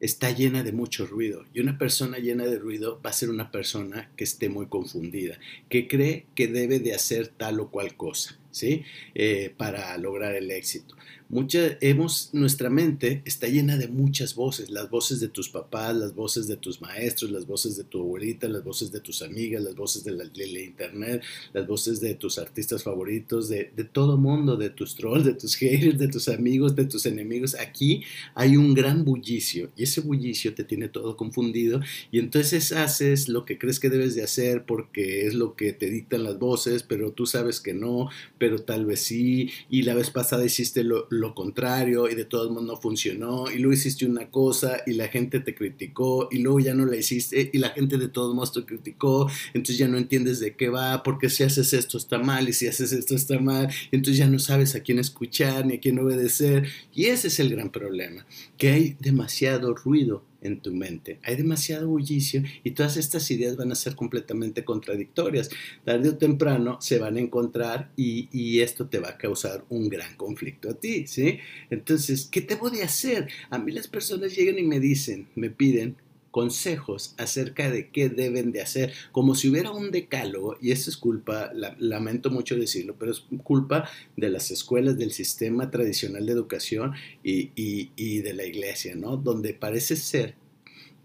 está 0.00 0.32
llena 0.32 0.64
de 0.64 0.72
mucho 0.72 1.06
ruido 1.06 1.44
y 1.54 1.60
una 1.60 1.78
persona 1.78 2.18
llena 2.18 2.44
de 2.44 2.58
ruido 2.58 3.00
va 3.04 3.10
a 3.10 3.14
ser 3.14 3.30
una 3.30 3.52
persona 3.52 4.10
que 4.16 4.24
esté 4.24 4.48
muy 4.48 4.66
confundida, 4.66 5.38
que 5.68 5.86
cree 5.86 6.26
que 6.34 6.48
debe 6.48 6.80
de 6.80 6.92
hacer 6.92 7.28
tal 7.28 7.60
o 7.60 7.70
cual 7.70 7.96
cosa. 7.96 8.39
¿Sí? 8.50 8.82
Eh, 9.14 9.52
para 9.56 9.96
lograr 9.98 10.34
el 10.34 10.50
éxito. 10.50 10.94
Mucha, 11.30 11.78
hemos, 11.80 12.30
nuestra 12.32 12.70
mente 12.70 13.22
está 13.24 13.46
llena 13.46 13.76
de 13.76 13.86
muchas 13.86 14.34
voces, 14.34 14.68
las 14.68 14.90
voces 14.90 15.20
de 15.20 15.28
tus 15.28 15.48
papás, 15.48 15.94
las 15.94 16.12
voces 16.12 16.48
de 16.48 16.56
tus 16.56 16.80
maestros, 16.80 17.30
las 17.30 17.46
voces 17.46 17.76
de 17.76 17.84
tu 17.84 18.00
abuelita, 18.00 18.48
las 18.48 18.64
voces 18.64 18.90
de 18.90 18.98
tus 18.98 19.22
amigas, 19.22 19.62
las 19.62 19.76
voces 19.76 20.02
de 20.02 20.10
la, 20.10 20.24
internet, 20.24 21.22
las 21.52 21.68
voces 21.68 22.00
de 22.00 22.16
tus 22.16 22.36
artistas 22.36 22.82
favoritos, 22.82 23.48
de, 23.48 23.70
de 23.76 23.84
todo 23.84 24.16
mundo, 24.16 24.56
de 24.56 24.70
tus 24.70 24.96
trolls, 24.96 25.24
de 25.24 25.34
tus 25.34 25.54
haters, 25.54 26.00
de 26.00 26.08
tus 26.08 26.28
amigos, 26.28 26.74
de 26.74 26.86
tus 26.86 27.06
enemigos. 27.06 27.54
Aquí 27.54 28.02
hay 28.34 28.56
un 28.56 28.74
gran 28.74 29.04
bullicio 29.04 29.70
y 29.76 29.84
ese 29.84 30.00
bullicio 30.00 30.52
te 30.52 30.64
tiene 30.64 30.88
todo 30.88 31.16
confundido 31.16 31.80
y 32.10 32.18
entonces 32.18 32.72
haces 32.72 33.28
lo 33.28 33.44
que 33.44 33.56
crees 33.56 33.78
que 33.78 33.88
debes 33.88 34.16
de 34.16 34.24
hacer 34.24 34.64
porque 34.64 35.28
es 35.28 35.34
lo 35.34 35.54
que 35.54 35.72
te 35.72 35.90
dictan 35.90 36.24
las 36.24 36.40
voces, 36.40 36.82
pero 36.82 37.12
tú 37.12 37.26
sabes 37.26 37.60
que 37.60 37.72
no, 37.72 38.08
pero 38.40 38.62
tal 38.62 38.86
vez 38.86 39.02
sí, 39.02 39.50
y 39.68 39.82
la 39.82 39.94
vez 39.94 40.10
pasada 40.10 40.46
hiciste 40.46 40.82
lo, 40.82 41.06
contrario 41.34 42.08
y 42.08 42.14
de 42.14 42.24
todos 42.24 42.50
modos 42.50 42.64
no 42.64 42.76
funcionó, 42.78 43.50
y 43.50 43.58
luego 43.58 43.74
hiciste 43.74 44.06
una 44.06 44.30
cosa 44.30 44.78
y 44.86 44.94
la 44.94 45.08
gente 45.08 45.40
te 45.40 45.54
criticó, 45.54 46.28
y 46.32 46.38
luego 46.38 46.58
ya 46.58 46.72
no 46.72 46.86
la 46.86 46.96
hiciste 46.96 47.50
y 47.52 47.58
la 47.58 47.68
gente 47.68 47.98
de 47.98 48.08
todos 48.08 48.34
modos 48.34 48.54
te 48.54 48.64
criticó, 48.64 49.30
entonces 49.52 49.76
ya 49.76 49.88
no 49.88 49.98
entiendes 49.98 50.40
de 50.40 50.56
qué 50.56 50.70
va, 50.70 51.02
porque 51.02 51.28
si 51.28 51.42
haces 51.42 51.74
esto 51.74 51.98
está 51.98 52.18
mal 52.18 52.48
y 52.48 52.54
si 52.54 52.66
haces 52.66 52.92
esto 52.92 53.14
está 53.14 53.38
mal, 53.38 53.68
entonces 53.92 54.16
ya 54.16 54.26
no 54.26 54.38
sabes 54.38 54.74
a 54.74 54.80
quién 54.80 54.98
escuchar 54.98 55.66
ni 55.66 55.74
a 55.74 55.80
quién 55.80 55.98
obedecer, 55.98 56.66
y 56.94 57.06
ese 57.06 57.28
es 57.28 57.38
el 57.40 57.50
gran 57.50 57.70
problema, 57.70 58.26
que 58.56 58.70
hay 58.70 58.96
demasiado 59.00 59.74
ruido 59.74 60.29
en 60.42 60.60
tu 60.60 60.72
mente. 60.72 61.18
Hay 61.22 61.36
demasiado 61.36 61.88
bullicio 61.88 62.42
y 62.64 62.72
todas 62.72 62.96
estas 62.96 63.30
ideas 63.30 63.56
van 63.56 63.72
a 63.72 63.74
ser 63.74 63.94
completamente 63.94 64.64
contradictorias. 64.64 65.50
Tarde 65.84 66.10
o 66.10 66.16
temprano 66.16 66.78
se 66.80 66.98
van 66.98 67.16
a 67.16 67.20
encontrar 67.20 67.90
y, 67.96 68.60
esto 68.60 68.88
te 68.88 68.98
va 68.98 69.10
a 69.10 69.16
causar 69.16 69.64
un 69.70 69.88
gran 69.88 70.16
conflicto 70.16 70.70
a 70.70 70.74
ti, 70.74 71.06
¿sí? 71.06 71.38
Entonces, 71.70 72.28
¿qué 72.30 72.40
voy 72.56 72.80
a 72.80 72.84
hacer? 72.84 73.28
A 73.48 73.58
mí 73.58 73.72
las 73.72 73.88
personas 73.88 74.34
llegan 74.34 74.58
y 74.58 74.62
me 74.62 74.80
dicen, 74.80 75.28
me 75.34 75.50
piden 75.50 75.96
consejos 76.30 77.14
acerca 77.18 77.70
de 77.70 77.90
qué 77.90 78.08
deben 78.08 78.52
de 78.52 78.62
hacer, 78.62 78.92
como 79.12 79.34
si 79.34 79.48
hubiera 79.48 79.70
un 79.70 79.90
decálogo, 79.90 80.56
y 80.60 80.70
eso 80.70 80.90
es 80.90 80.96
culpa, 80.96 81.50
lamento 81.78 82.30
mucho 82.30 82.56
decirlo, 82.56 82.96
pero 82.98 83.12
es 83.12 83.24
culpa 83.42 83.88
de 84.16 84.30
las 84.30 84.50
escuelas, 84.50 84.98
del 84.98 85.12
sistema 85.12 85.70
tradicional 85.70 86.26
de 86.26 86.32
educación 86.32 86.92
y, 87.24 87.50
y 87.56 88.18
de 88.20 88.34
la 88.34 88.44
iglesia, 88.44 88.94
¿no? 88.94 89.16
Donde 89.16 89.54
parece 89.54 89.96
ser 89.96 90.34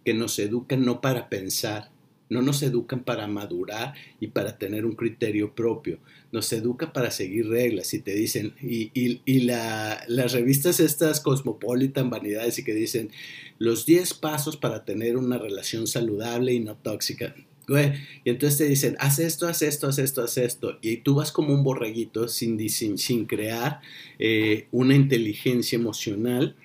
que 0.03 0.13
nos 0.13 0.37
educan 0.37 0.85
no 0.85 1.01
para 1.01 1.29
pensar, 1.29 1.91
no 2.29 2.41
nos 2.41 2.63
educan 2.63 3.03
para 3.03 3.27
madurar 3.27 3.93
y 4.19 4.27
para 4.27 4.57
tener 4.57 4.85
un 4.85 4.95
criterio 4.95 5.53
propio. 5.53 5.99
Nos 6.31 6.51
educan 6.53 6.91
para 6.91 7.11
seguir 7.11 7.47
reglas 7.47 7.93
y 7.93 7.99
te 7.99 8.15
dicen, 8.15 8.53
y, 8.61 8.91
y, 8.93 9.41
las 9.41 10.31
revistas 10.33 10.79
estas 10.79 11.21
Cosmopolitan, 11.21 12.09
Vanidades, 12.09 12.59
y 12.59 12.63
que 12.63 12.73
dicen 12.73 13.11
los 13.59 13.85
10 13.85 14.15
pasos 14.15 14.57
para 14.57 14.85
tener 14.85 15.17
una 15.17 15.37
relación 15.37 15.87
saludable 15.87 16.53
y 16.53 16.59
no 16.59 16.75
tóxica. 16.75 17.35
y 17.67 18.29
entonces 18.29 18.57
te 18.57 18.65
dicen, 18.65 18.95
haz 18.99 19.19
esto, 19.19 19.47
haz 19.47 19.61
esto, 19.61 19.87
haz 19.87 19.99
esto, 19.99 20.23
haz 20.23 20.37
esto. 20.37 20.77
Y 20.81 20.97
tú 20.97 21.15
vas 21.15 21.31
como 21.31 21.53
un 21.53 21.63
borreguito 21.63 22.27
sin, 22.27 22.59
sin, 22.69 23.25
crear 23.25 23.81
eh, 24.19 24.67
una 24.71 24.95
inteligencia 24.95 25.77
emocional 25.77 26.55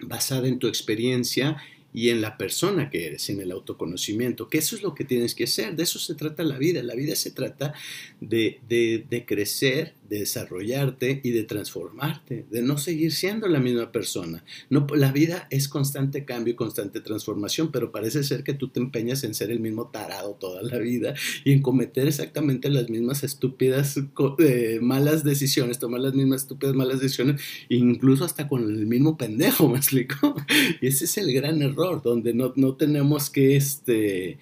basada 0.00 0.46
en 0.46 0.58
tu 0.58 0.68
experiencia 0.68 1.56
y 1.92 2.10
en 2.10 2.20
la 2.20 2.36
persona 2.36 2.90
que 2.90 3.06
eres, 3.06 3.30
en 3.30 3.40
el 3.40 3.50
autoconocimiento, 3.50 4.48
que 4.48 4.58
eso 4.58 4.76
es 4.76 4.82
lo 4.82 4.94
que 4.94 5.04
tienes 5.04 5.34
que 5.34 5.44
hacer, 5.44 5.74
de 5.74 5.84
eso 5.84 5.98
se 5.98 6.14
trata 6.14 6.42
la 6.42 6.58
vida, 6.58 6.82
la 6.82 6.94
vida 6.94 7.16
se 7.16 7.30
trata 7.30 7.74
de, 8.20 8.60
de, 8.68 9.04
de 9.08 9.24
crecer 9.24 9.94
de 10.08 10.20
desarrollarte 10.20 11.20
y 11.22 11.30
de 11.30 11.44
transformarte, 11.44 12.46
de 12.50 12.62
no 12.62 12.78
seguir 12.78 13.12
siendo 13.12 13.46
la 13.48 13.60
misma 13.60 13.92
persona. 13.92 14.44
No, 14.70 14.86
la 14.94 15.12
vida 15.12 15.46
es 15.50 15.68
constante 15.68 16.24
cambio 16.24 16.54
y 16.54 16.56
constante 16.56 17.00
transformación, 17.00 17.70
pero 17.70 17.92
parece 17.92 18.22
ser 18.24 18.42
que 18.42 18.54
tú 18.54 18.68
te 18.68 18.80
empeñas 18.80 19.24
en 19.24 19.34
ser 19.34 19.50
el 19.50 19.60
mismo 19.60 19.88
tarado 19.88 20.34
toda 20.34 20.62
la 20.62 20.78
vida 20.78 21.14
y 21.44 21.52
en 21.52 21.62
cometer 21.62 22.06
exactamente 22.06 22.70
las 22.70 22.88
mismas 22.88 23.22
estúpidas 23.22 24.00
eh, 24.38 24.78
malas 24.80 25.24
decisiones, 25.24 25.78
tomar 25.78 26.00
las 26.00 26.14
mismas 26.14 26.42
estúpidas 26.42 26.74
malas 26.74 27.00
decisiones, 27.00 27.40
incluso 27.68 28.24
hasta 28.24 28.48
con 28.48 28.62
el 28.62 28.86
mismo 28.86 29.16
pendejo, 29.18 29.68
me 29.70 29.78
explico. 29.78 30.34
Y 30.80 30.86
ese 30.86 31.04
es 31.04 31.18
el 31.18 31.32
gran 31.32 31.60
error, 31.62 32.02
donde 32.02 32.32
no, 32.32 32.52
no 32.56 32.76
tenemos 32.76 33.30
que 33.30 33.56
este, 33.56 34.38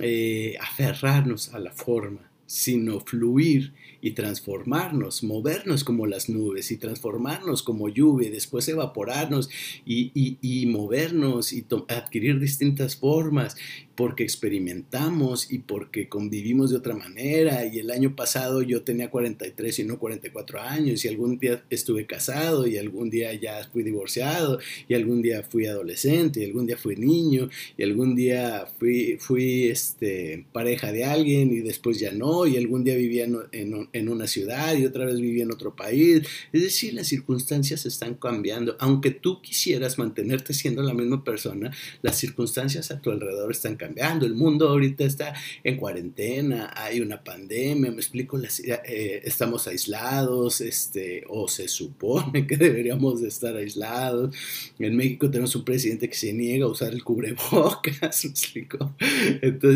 eh, 0.00 0.56
aferrarnos 0.60 1.52
a 1.52 1.58
la 1.58 1.72
forma, 1.72 2.30
sino 2.46 3.00
fluir 3.00 3.72
y 4.02 4.10
transformarnos, 4.10 5.22
movernos 5.22 5.84
como 5.84 6.06
las 6.06 6.28
nubes 6.28 6.72
y 6.72 6.76
transformarnos 6.76 7.62
como 7.62 7.88
lluvia, 7.88 8.28
y 8.28 8.32
después 8.32 8.68
evaporarnos 8.68 9.48
y, 9.86 10.10
y, 10.42 10.66
movernos 10.66 11.52
y 11.52 11.64
adquirir 11.88 12.40
distintas 12.40 12.96
formas 12.96 13.56
porque 14.02 14.24
experimentamos 14.24 15.52
y 15.52 15.60
porque 15.60 16.08
convivimos 16.08 16.70
de 16.70 16.76
otra 16.76 16.92
manera. 16.92 17.64
Y 17.64 17.78
el 17.78 17.88
año 17.92 18.16
pasado 18.16 18.60
yo 18.60 18.82
tenía 18.82 19.10
43 19.10 19.78
y 19.78 19.84
no 19.84 20.00
44 20.00 20.60
años 20.60 21.04
y 21.04 21.08
algún 21.08 21.38
día 21.38 21.62
estuve 21.70 22.04
casado 22.04 22.66
y 22.66 22.78
algún 22.78 23.10
día 23.10 23.32
ya 23.34 23.62
fui 23.72 23.84
divorciado 23.84 24.58
y 24.88 24.94
algún 24.94 25.22
día 25.22 25.44
fui 25.44 25.66
adolescente 25.66 26.40
y 26.40 26.46
algún 26.46 26.66
día 26.66 26.76
fui 26.76 26.96
niño 26.96 27.48
y 27.78 27.84
algún 27.84 28.16
día 28.16 28.66
fui, 28.80 29.18
fui 29.20 29.68
este, 29.68 30.46
pareja 30.52 30.90
de 30.90 31.04
alguien 31.04 31.52
y 31.52 31.60
después 31.60 32.00
ya 32.00 32.10
no 32.10 32.48
y 32.48 32.56
algún 32.56 32.82
día 32.82 32.96
vivía 32.96 33.26
en, 33.52 33.88
en 33.92 34.08
una 34.08 34.26
ciudad 34.26 34.76
y 34.76 34.84
otra 34.84 35.04
vez 35.04 35.20
vivía 35.20 35.44
en 35.44 35.52
otro 35.52 35.76
país. 35.76 36.22
Es 36.52 36.62
decir, 36.62 36.92
las 36.94 37.06
circunstancias 37.06 37.86
están 37.86 38.14
cambiando. 38.16 38.76
Aunque 38.80 39.12
tú 39.12 39.40
quisieras 39.40 39.96
mantenerte 39.96 40.54
siendo 40.54 40.82
la 40.82 40.92
misma 40.92 41.22
persona, 41.22 41.70
las 42.02 42.16
circunstancias 42.16 42.90
a 42.90 43.00
tu 43.00 43.12
alrededor 43.12 43.52
están 43.52 43.76
cambiando. 43.76 43.91
El 43.96 44.34
mundo 44.34 44.68
ahorita 44.68 45.04
está 45.04 45.34
en 45.64 45.76
cuarentena, 45.76 46.72
hay 46.76 47.00
una 47.00 47.22
pandemia, 47.22 47.90
me 47.90 47.96
explico, 47.96 48.38
eh, 48.38 49.22
estamos 49.24 49.66
aislados, 49.66 50.60
este, 50.60 51.24
o 51.28 51.48
se 51.48 51.68
supone 51.68 52.46
que 52.46 52.56
deberíamos 52.58 53.22
de 53.22 53.28
estar 53.28 53.56
aislados. 53.56 54.34
En 54.78 54.96
México 54.96 55.30
tenemos 55.30 55.54
un 55.56 55.64
presidente 55.64 56.08
que 56.08 56.16
se 56.16 56.32
niega 56.32 56.66
a 56.66 56.68
usar 56.68 56.92
el 56.92 57.04
cubrebocas, 57.04 58.24
me 58.24 58.30
explico. 58.30 58.94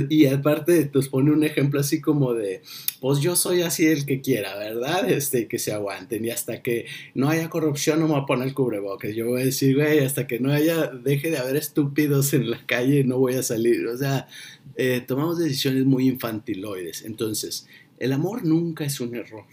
Y 0.09 0.27
aparte 0.27 0.91
nos 0.93 1.09
pone 1.09 1.31
un 1.31 1.45
ejemplo 1.45 1.81
así 1.81 2.01
como 2.01 2.35
de, 2.35 2.63
pues 3.01 3.21
yo 3.21 3.37
soy 3.37 3.63
así 3.63 3.87
el 3.87 4.07
que 4.07 4.21
quiera, 4.21 4.57
¿verdad? 4.57 5.09
Este, 5.11 5.47
que 5.49 5.59
se 5.59 5.73
aguanten 5.73 6.25
y 6.25 6.31
hasta 6.31 6.63
que 6.63 6.87
no 7.15 7.29
haya 7.29 7.51
corrupción 7.51 8.01
no 8.01 8.07
me 8.07 8.15
voy 8.15 8.23
a 8.23 8.27
poner 8.27 8.49
el 8.49 8.55
cubrebocas. 8.55 9.15
Yo 9.15 9.27
voy 9.27 9.43
a 9.43 9.45
decir, 9.45 9.77
güey, 9.77 10.01
hasta 10.01 10.27
que 10.27 10.41
no 10.41 10.53
haya, 10.53 10.87
deje 10.89 11.31
de 11.31 11.39
haber 11.39 11.57
estúpidos 11.57 12.33
en 12.35 12.51
la 12.51 12.65
calle 12.67 13.05
no 13.05 13.19
voy 13.19 13.35
a 13.35 13.43
salir. 13.43 13.87
O 13.97 13.99
sea, 13.99 14.29
eh, 14.77 15.03
tomamos 15.07 15.39
decisiones 15.39 15.85
muy 15.85 16.09
infantiloides. 16.09 17.05
Entonces, 17.05 17.67
el 17.99 18.13
amor 18.13 18.45
nunca 18.45 18.85
es 18.85 19.01
un 19.01 19.15
error. 19.15 19.45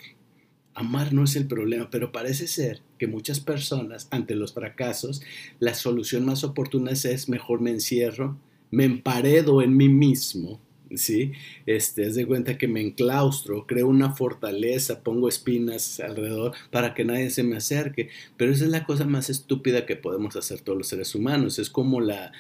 Amar 0.76 1.14
no 1.14 1.24
es 1.24 1.36
el 1.36 1.48
problema, 1.48 1.90
pero 1.90 2.12
parece 2.12 2.48
ser 2.48 2.82
que 2.98 3.08
muchas 3.08 3.40
personas, 3.40 4.08
ante 4.12 4.36
los 4.36 4.54
fracasos, 4.54 5.22
la 5.60 5.76
solución 5.76 6.26
más 6.26 6.44
oportuna 6.44 6.92
es 6.92 7.30
mejor 7.30 7.62
me 7.62 7.70
encierro, 7.70 8.38
me 8.72 8.86
emparedo 8.86 9.62
en 9.62 9.78
mí 9.78 9.88
mismo, 9.88 10.60
¿sí? 10.96 11.32
Este, 11.66 12.08
es 12.08 12.16
de 12.16 12.26
cuenta 12.26 12.58
que 12.58 12.68
me 12.68 12.82
enclaustro, 12.82 13.68
creo 13.68 13.88
una 13.88 14.14
fortaleza, 14.14 15.04
pongo 15.04 15.30
espinas 15.30 16.00
alrededor 16.00 16.54
para 16.72 16.94
que 16.94 17.06
nadie 17.06 17.30
se 17.30 17.44
me 17.44 17.58
acerque, 17.58 18.10
pero 18.36 18.52
esa 18.52 18.66
es 18.66 18.72
la 18.72 18.86
cosa 18.86 19.06
más 19.06 19.30
estúpida 19.30 19.86
que 19.86 19.96
podemos 19.96 20.36
hacer 20.36 20.62
todos 20.62 20.78
los 20.78 20.88
seres 20.88 21.14
humanos, 21.14 21.60
es 21.60 21.70
como 21.70 22.02
la 22.02 22.32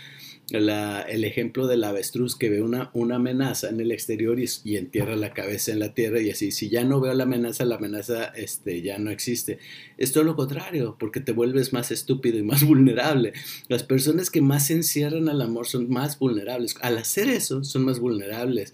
el 0.49 1.23
ejemplo 1.23 1.67
del 1.67 1.83
avestruz 1.83 2.35
que 2.35 2.49
ve 2.49 2.61
una, 2.61 2.91
una 2.93 3.15
amenaza 3.15 3.69
en 3.69 3.79
el 3.79 3.91
exterior 3.91 4.39
y, 4.39 4.75
entierra 4.75 5.15
la 5.15 5.33
cabeza 5.33 5.71
en 5.71 5.79
la 5.79 5.93
tierra 5.93 6.21
y 6.21 6.29
así, 6.29 6.51
si 6.51 6.69
ya 6.69 6.83
no 6.83 6.99
veo 6.99 7.13
la 7.13 7.23
amenaza, 7.23 7.65
la 7.65 7.75
amenaza 7.75 8.25
este, 8.25 8.81
ya 8.81 8.97
no 8.97 9.09
existe. 9.09 9.59
Es 9.97 10.11
todo 10.11 10.23
lo 10.23 10.35
contrario, 10.35 10.97
porque 10.99 11.21
te 11.21 11.31
vuelves 11.31 11.71
más 11.71 11.91
estúpido 11.91 12.37
y 12.37 12.43
más 12.43 12.63
vulnerable. 12.67 13.33
Las 13.69 13.83
personas 13.83 14.29
que 14.29 14.41
más 14.41 14.67
se 14.67 14.73
encierran 14.73 15.29
al 15.29 15.41
amor 15.41 15.65
son 15.65 15.89
más 15.89 16.19
vulnerables. 16.19 16.75
Al 16.81 16.97
hacer 16.97 17.29
eso, 17.29 17.63
son 17.63 17.85
más 17.85 17.99
vulnerables 17.99 18.73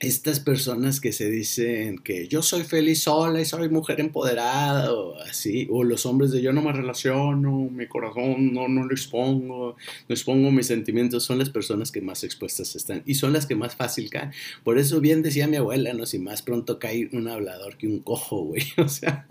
estas 0.00 0.38
personas 0.38 1.00
que 1.00 1.12
se 1.12 1.28
dicen 1.28 1.98
que 1.98 2.28
yo 2.28 2.40
soy 2.42 2.62
feliz 2.62 3.02
sola 3.02 3.40
y 3.40 3.44
soy 3.44 3.68
mujer 3.68 4.00
empoderada 4.00 4.92
o 4.92 5.18
así, 5.20 5.66
o 5.70 5.82
los 5.82 6.06
hombres 6.06 6.30
de 6.30 6.40
yo 6.40 6.52
no 6.52 6.62
me 6.62 6.72
relaciono, 6.72 7.68
mi 7.70 7.86
corazón 7.88 8.52
no, 8.52 8.68
no 8.68 8.84
lo 8.84 8.92
expongo, 8.92 9.76
no 10.08 10.14
expongo 10.14 10.52
mis 10.52 10.66
sentimientos, 10.66 11.24
son 11.24 11.38
las 11.38 11.50
personas 11.50 11.90
que 11.90 12.00
más 12.00 12.22
expuestas 12.22 12.76
están 12.76 13.02
y 13.06 13.14
son 13.14 13.32
las 13.32 13.46
que 13.46 13.56
más 13.56 13.74
fácil 13.74 14.08
caen. 14.08 14.30
Por 14.62 14.78
eso 14.78 15.00
bien 15.00 15.22
decía 15.22 15.48
mi 15.48 15.56
abuela, 15.56 15.92
no, 15.94 16.06
si 16.06 16.20
más 16.20 16.42
pronto 16.42 16.78
cae 16.78 17.08
un 17.12 17.26
hablador 17.26 17.76
que 17.76 17.88
un 17.88 18.00
cojo, 18.00 18.44
güey. 18.44 18.62
O 18.88 18.90
sea, 18.90 19.26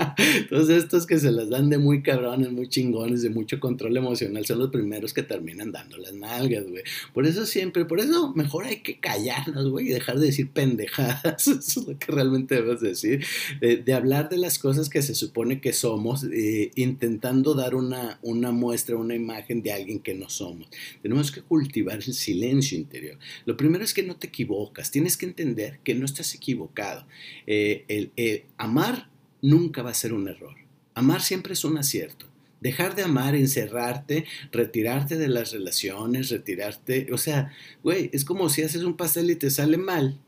todos 0.49 0.69
estos 0.69 1.07
que 1.07 1.17
se 1.17 1.31
las 1.31 1.49
dan 1.49 1.69
de 1.69 1.77
muy 1.77 2.03
cabrones, 2.03 2.51
muy 2.51 2.67
chingones, 2.67 3.23
de 3.23 3.29
mucho 3.29 3.59
control 3.59 3.97
emocional, 3.97 4.45
son 4.45 4.59
los 4.59 4.69
primeros 4.69 5.13
que 5.13 5.23
terminan 5.23 5.71
dando 5.71 5.97
las 5.97 6.13
nalgas, 6.13 6.67
güey. 6.67 6.83
Por 7.13 7.25
eso 7.25 7.45
siempre, 7.45 7.85
por 7.85 7.99
eso 7.99 8.33
mejor 8.35 8.65
hay 8.65 8.81
que 8.81 8.99
callarnos, 8.99 9.69
güey, 9.69 9.87
y 9.87 9.89
dejar 9.89 10.19
de 10.19 10.27
decir 10.27 10.51
pendejadas, 10.57 11.47
es 11.47 11.77
lo 11.77 11.99
que 11.99 12.11
realmente 12.11 12.55
debes 12.55 12.81
decir, 12.81 13.23
eh, 13.61 13.77
de 13.85 13.93
hablar 13.93 14.27
de 14.27 14.37
las 14.37 14.57
cosas 14.57 14.89
que 14.89 15.03
se 15.03 15.13
supone 15.13 15.61
que 15.61 15.71
somos, 15.71 16.23
eh, 16.23 16.71
intentando 16.73 17.53
dar 17.53 17.75
una, 17.75 18.17
una 18.23 18.51
muestra, 18.51 18.95
una 18.95 19.13
imagen 19.13 19.61
de 19.61 19.71
alguien 19.71 19.99
que 19.99 20.15
no 20.15 20.29
somos. 20.29 20.67
Tenemos 21.03 21.31
que 21.31 21.43
cultivar 21.43 21.97
el 21.97 22.15
silencio 22.15 22.75
interior. 22.75 23.19
Lo 23.45 23.55
primero 23.55 23.83
es 23.83 23.93
que 23.93 24.01
no 24.01 24.15
te 24.15 24.25
equivocas, 24.25 24.89
tienes 24.89 25.15
que 25.15 25.27
entender 25.27 25.77
que 25.83 25.93
no 25.93 26.05
estás 26.05 26.33
equivocado. 26.33 27.05
Eh, 27.45 28.45
amar 28.57 29.11
nunca 29.43 29.83
va 29.83 29.91
a 29.91 29.93
ser 29.93 30.11
un 30.11 30.27
error. 30.27 30.55
Amar 30.95 31.21
siempre 31.21 31.53
es 31.53 31.63
un 31.63 31.77
acierto. 31.77 32.25
Dejar 32.61 32.95
de 32.95 33.03
amar, 33.03 33.35
encerrarte, 33.35 34.25
retirarte 34.51 35.17
de 35.17 35.27
las 35.27 35.51
relaciones, 35.51 36.29
retirarte, 36.29 37.13
o 37.13 37.17
sea, 37.19 37.53
güey, 37.83 38.09
es 38.11 38.25
como 38.25 38.49
si 38.49 38.63
haces 38.63 38.81
un 38.81 38.97
pastel 38.97 39.29
y 39.29 39.35
te 39.35 39.51
sale 39.51 39.77
mal, 39.77 40.19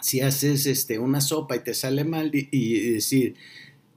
si 0.00 0.20
haces 0.20 0.66
este, 0.66 0.98
una 0.98 1.20
sopa 1.20 1.56
y 1.56 1.60
te 1.60 1.74
sale 1.74 2.04
mal 2.04 2.30
y, 2.32 2.92
decir, 2.92 3.34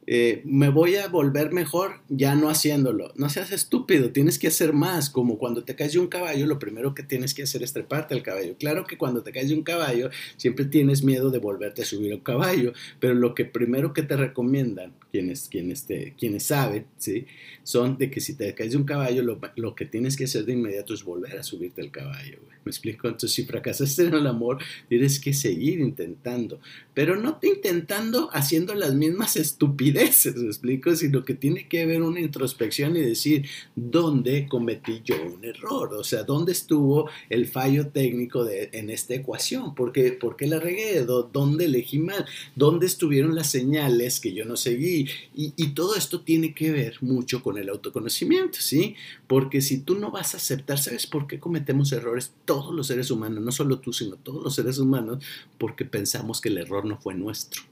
eh, 0.08 0.42
me 0.46 0.70
voy 0.70 0.96
a 0.96 1.08
volver 1.08 1.52
mejor 1.52 2.02
ya 2.10 2.36
no 2.36 2.50
haciéndolo. 2.50 3.14
No 3.16 3.30
seas 3.30 3.52
estúpido, 3.52 4.12
tienes 4.12 4.40
que 4.40 4.48
hacer 4.48 4.74
más. 4.74 5.10
Como 5.10 5.38
cuando 5.38 5.64
te 5.64 5.76
caes 5.76 5.94
de 5.94 6.00
un 6.00 6.08
caballo, 6.08 6.46
lo 6.48 6.60
primero 6.60 6.96
que 6.96 7.04
tienes 7.04 7.34
que 7.34 7.44
hacer 7.44 7.64
es 7.64 7.74
treparte 7.74 8.14
al 8.14 8.24
caballo. 8.24 8.56
Claro 8.58 8.86
que 8.86 8.98
cuando 8.98 9.22
te 9.24 9.32
caes 9.32 9.50
de 9.50 9.56
un 9.56 9.64
caballo, 9.64 10.10
siempre 10.38 10.66
tienes 10.66 11.04
miedo 11.04 11.30
de 11.30 11.40
volverte 11.40 11.84
a 11.84 11.86
subir 11.86 12.14
al 12.14 12.24
caballo, 12.24 12.74
pero 13.00 13.14
lo 13.14 13.36
que 13.36 13.46
primero 13.46 13.94
que 13.94 14.04
te 14.04 14.18
recomiendan 14.18 14.94
quienes, 15.12 15.48
quienes, 15.50 15.86
te, 15.86 16.14
quienes 16.18 16.44
saben, 16.44 16.86
¿sí? 16.98 17.26
son 17.64 17.98
de 17.98 18.10
que 18.10 18.22
si 18.22 18.36
te 18.36 18.54
caes 18.56 18.72
de 18.72 18.78
un 18.78 18.84
caballo, 18.84 19.22
lo, 19.22 19.40
lo, 19.56 19.76
que 19.76 19.86
tienes 19.86 20.16
que 20.16 20.24
hacer 20.24 20.46
de 20.46 20.54
inmediato 20.54 20.94
es 20.94 21.04
volver 21.04 21.38
a 21.38 21.44
subirte 21.44 21.82
al 21.82 21.92
caballo. 21.92 22.40
Güey. 22.44 22.52
¿Me 22.64 22.70
explico? 22.70 23.08
Entonces, 23.08 23.34
si 23.34 23.44
fracasaste 23.44 24.04
en 24.04 24.14
el 24.14 24.28
amor, 24.28 24.60
tienes 24.88 25.20
que 25.20 25.34
seguir 25.34 25.80
intentando, 25.80 26.60
pero 26.94 27.16
no 27.16 27.38
te 27.38 27.48
intentando 27.48 28.30
haciendo 28.34 28.76
las 28.76 28.94
mismas 28.94 29.36
estupideces, 29.36 30.36
¿me 30.36 30.48
explico? 30.48 30.96
Sino 30.96 31.26
que 31.26 31.34
tiene 31.34 31.68
que 31.68 31.82
haber 31.82 32.04
una 32.04 32.20
introspección 32.20 32.96
y 32.96 33.02
decir, 33.02 33.48
¿dónde 33.76 34.48
cometí 34.48 35.02
yo 35.04 35.16
un 35.26 35.44
error? 35.44 35.94
O 35.96 36.04
sea, 36.04 36.24
¿dónde 36.24 36.52
estuvo 36.52 37.10
el 37.30 37.48
fallo 37.48 37.88
técnico 37.88 38.46
de, 38.46 38.70
en 38.74 38.92
esta 38.92 39.16
ecuación? 39.16 39.74
¿Por 39.74 39.92
qué, 39.92 40.12
¿Por 40.12 40.36
qué 40.36 40.46
la 40.46 40.60
regué? 40.60 41.04
¿Dónde 41.04 41.66
elegí 41.66 41.98
mal? 41.98 42.26
¿Dónde 42.56 42.86
estuvieron 42.86 43.34
las 43.34 43.50
señales 43.50 44.20
que 44.20 44.34
yo 44.34 44.46
no 44.46 44.56
seguí? 44.56 45.01
Y, 45.36 45.68
todo 45.72 45.96
esto 45.96 46.22
tiene 46.22 46.54
que 46.54 46.72
ver 46.72 46.98
mucho 47.02 47.42
con 47.42 47.58
el 47.58 47.70
autoconocimiento, 47.70 48.60
¿sí? 48.60 48.96
Porque 49.28 49.62
si 49.62 49.80
tú 49.80 49.96
no 49.96 50.12
vas 50.12 50.34
a 50.34 50.38
aceptar, 50.38 50.78
¿sabes 50.78 51.08
por 51.08 51.28
qué 51.28 51.40
cometemos 51.40 51.92
errores? 51.92 52.34
todos 52.46 52.74
los 52.76 52.88
seres 52.88 53.12
humanos, 53.12 53.44
no 53.44 53.52
solo 53.52 53.80
tú, 53.80 53.94
sino 53.94 54.18
todos 54.18 54.44
los 54.44 54.56
seres 54.56 54.78
humanos, 54.78 55.24
porque 55.58 55.86
pensamos 55.86 56.42
que 56.42 56.50
el 56.50 56.58
error 56.58 56.86
no 56.86 56.98
fue 56.98 57.14
nuestro 57.14 57.64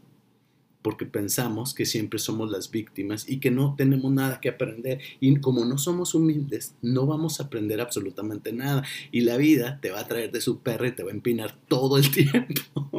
porque 0.81 1.05
pensamos 1.05 1.73
que 1.73 1.85
siempre 1.85 2.19
somos 2.19 2.51
las 2.51 2.71
víctimas 2.71 3.29
y 3.29 3.39
que 3.39 3.51
no 3.51 3.75
tenemos 3.77 4.11
nada 4.11 4.39
que 4.39 4.49
aprender. 4.49 4.99
Y 5.19 5.35
como 5.37 5.65
no 5.65 5.77
somos 5.77 6.15
humildes, 6.15 6.75
no 6.81 7.05
vamos 7.05 7.39
a 7.39 7.43
aprender 7.43 7.81
absolutamente 7.81 8.53
nada. 8.53 8.83
Y 9.11 9.21
la 9.21 9.35
vida 9.37 9.79
te 9.81 9.91
va 9.91 10.01
a 10.01 10.07
traer 10.07 10.31
de 10.31 10.39
su 10.39 10.59
perra 10.59 10.87
y 10.87 10.91
te 10.93 11.03
va 11.03 11.09
a 11.09 11.13
empinar 11.13 11.57
todo 11.67 11.97
el 11.97 12.09
tiempo. 12.11 12.89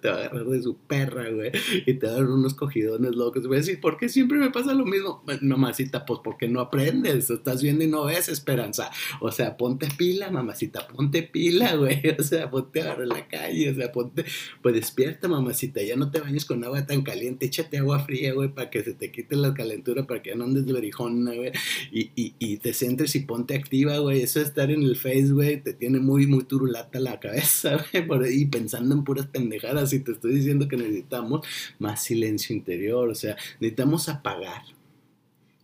te 0.00 0.08
va 0.08 0.14
a 0.14 0.18
agarrar 0.18 0.46
de 0.46 0.62
su 0.62 0.76
perra, 0.76 1.30
güey. 1.30 1.50
Y 1.86 1.94
te 1.94 2.06
va 2.06 2.12
a 2.12 2.16
dar 2.16 2.26
unos 2.26 2.54
cogidones 2.54 3.16
locos. 3.16 3.46
Voy 3.46 3.56
a 3.56 3.60
decir, 3.60 3.80
¿por 3.80 3.96
qué 3.96 4.08
siempre 4.08 4.38
me 4.38 4.50
pasa 4.50 4.72
lo 4.74 4.84
mismo? 4.84 5.24
Mamacita, 5.40 6.06
pues 6.06 6.20
porque 6.22 6.48
no 6.48 6.60
aprendes. 6.60 7.30
Estás 7.30 7.62
viendo 7.62 7.82
y 7.82 7.88
no 7.88 8.04
ves 8.04 8.28
esperanza. 8.28 8.90
O 9.20 9.32
sea, 9.32 9.56
ponte 9.56 9.88
pila, 9.96 10.30
mamacita, 10.30 10.86
ponte 10.86 11.22
pila, 11.24 11.74
güey. 11.74 12.02
O 12.18 12.22
sea, 12.22 12.50
ponte 12.50 12.82
a 12.82 12.94
en 12.94 13.08
la 13.08 13.26
calle. 13.26 13.70
O 13.70 13.74
sea, 13.74 13.92
ponte, 13.92 14.24
pues 14.62 14.74
despierta, 14.74 15.28
mamacita. 15.28 15.82
Ya 15.82 15.96
no 15.96 16.10
te 16.10 16.20
bañes 16.20 16.44
con 16.44 16.62
agua 16.64 16.86
tan 16.86 17.02
caliente, 17.08 17.46
échate 17.46 17.78
agua 17.78 18.00
fría, 18.00 18.34
güey, 18.34 18.50
para 18.50 18.68
que 18.68 18.82
se 18.84 18.92
te 18.92 19.10
quite 19.10 19.34
la 19.34 19.54
calentura, 19.54 20.06
para 20.06 20.22
que 20.22 20.30
ya 20.30 20.36
no 20.36 20.44
andes 20.44 20.66
de 20.66 20.72
berijona, 20.74 21.34
güey, 21.34 21.52
y, 21.90 22.10
y, 22.14 22.34
y, 22.38 22.58
te 22.58 22.74
centres 22.74 23.14
y 23.16 23.20
ponte 23.20 23.54
activa, 23.54 23.96
güey. 23.98 24.20
Eso 24.22 24.40
de 24.40 24.44
estar 24.44 24.70
en 24.70 24.82
el 24.82 24.96
Face, 24.96 25.32
güey, 25.32 25.62
te 25.62 25.72
tiene 25.72 26.00
muy, 26.00 26.26
muy 26.26 26.44
turulata 26.44 27.00
la 27.00 27.18
cabeza, 27.18 27.84
güey, 28.06 28.24
ahí 28.24 28.44
pensando 28.44 28.94
en 28.94 29.04
puras 29.04 29.26
pendejadas. 29.26 29.92
Y 29.92 30.00
te 30.00 30.12
estoy 30.12 30.34
diciendo 30.34 30.68
que 30.68 30.76
necesitamos 30.76 31.46
más 31.78 32.02
silencio 32.02 32.54
interior, 32.54 33.08
o 33.08 33.14
sea, 33.14 33.36
necesitamos 33.60 34.08
apagar 34.08 34.62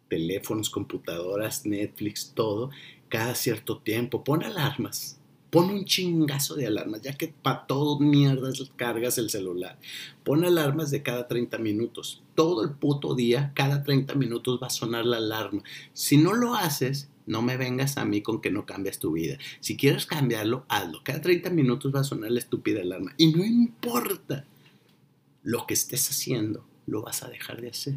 teléfonos, 0.09 0.71
computadoras, 0.71 1.67
Netflix, 1.67 2.33
todo, 2.35 2.71
cada 3.09 3.35
cierto 3.35 3.79
tiempo. 3.79 4.25
Pon 4.25 4.43
alarmas 4.43 5.21
Pon 5.55 5.71
un 5.71 5.85
chingazo 5.85 6.57
de 6.57 6.67
alarmas, 6.67 7.03
ya 7.03 7.13
que 7.13 7.29
para 7.29 7.65
todo 7.69 8.01
mierdas 8.01 8.61
cargas 8.75 9.19
el 9.19 9.31
celular. 9.31 9.79
Pon 10.25 10.45
alarmas 10.45 10.91
de 10.91 11.05
cada 11.05 11.29
30 11.29 11.59
minutos. 11.59 12.25
Todo 12.35 12.65
el 12.65 12.73
puto 12.73 13.15
día, 13.15 13.53
cada 13.55 13.85
30 13.85 14.17
minutos 14.17 14.59
va 14.61 14.67
a 14.67 14.71
sonar 14.71 15.07
la 15.07 15.19
alarma. 15.19 15.63
Si 15.93 16.17
no 16.17 16.35
lo 16.35 16.57
haces, 16.57 17.09
no 17.27 17.41
me 17.41 17.57
vengas 17.57 17.99
a 17.99 18.05
mí 18.05 18.21
con 18.21 18.41
que 18.41 18.51
no 18.51 18.67
cambias 18.67 18.99
tu 18.99 19.13
vida. 19.13 19.39
Si 19.61 19.77
quieres 19.77 20.07
cambiarlo, 20.07 20.65
hazlo. 20.69 21.03
Cada 21.05 21.21
30 21.21 21.51
minutos 21.51 21.95
va 21.95 22.01
a 22.01 22.05
sonar 22.05 22.33
la 22.33 22.41
estúpida 22.41 22.81
alarma. 22.83 23.15
Y 23.17 23.29
no 23.29 23.45
importa 23.45 24.47
lo 25.45 25.69
que 25.69 25.75
estés 25.75 26.11
haciendo, 26.11 26.67
lo 26.87 27.03
vas 27.03 27.23
a 27.23 27.29
dejar 27.29 27.61
de 27.61 27.69
hacer. 27.69 27.95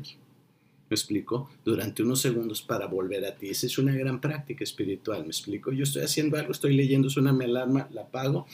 ¿Me 0.89 0.95
explico? 0.95 1.49
Durante 1.65 2.03
unos 2.03 2.21
segundos 2.21 2.61
para 2.61 2.87
volver 2.87 3.25
a 3.25 3.35
ti. 3.35 3.49
Esa 3.49 3.65
es 3.65 3.77
una 3.77 3.93
gran 3.93 4.21
práctica 4.21 4.63
espiritual, 4.63 5.23
¿me 5.23 5.27
explico? 5.27 5.71
Yo 5.71 5.83
estoy 5.83 6.03
haciendo 6.03 6.37
algo, 6.37 6.51
estoy 6.51 6.75
leyendo, 6.75 7.09
suena 7.09 7.33
mi 7.33 7.45
alarma, 7.45 7.89
la 7.91 8.01
apago 8.01 8.47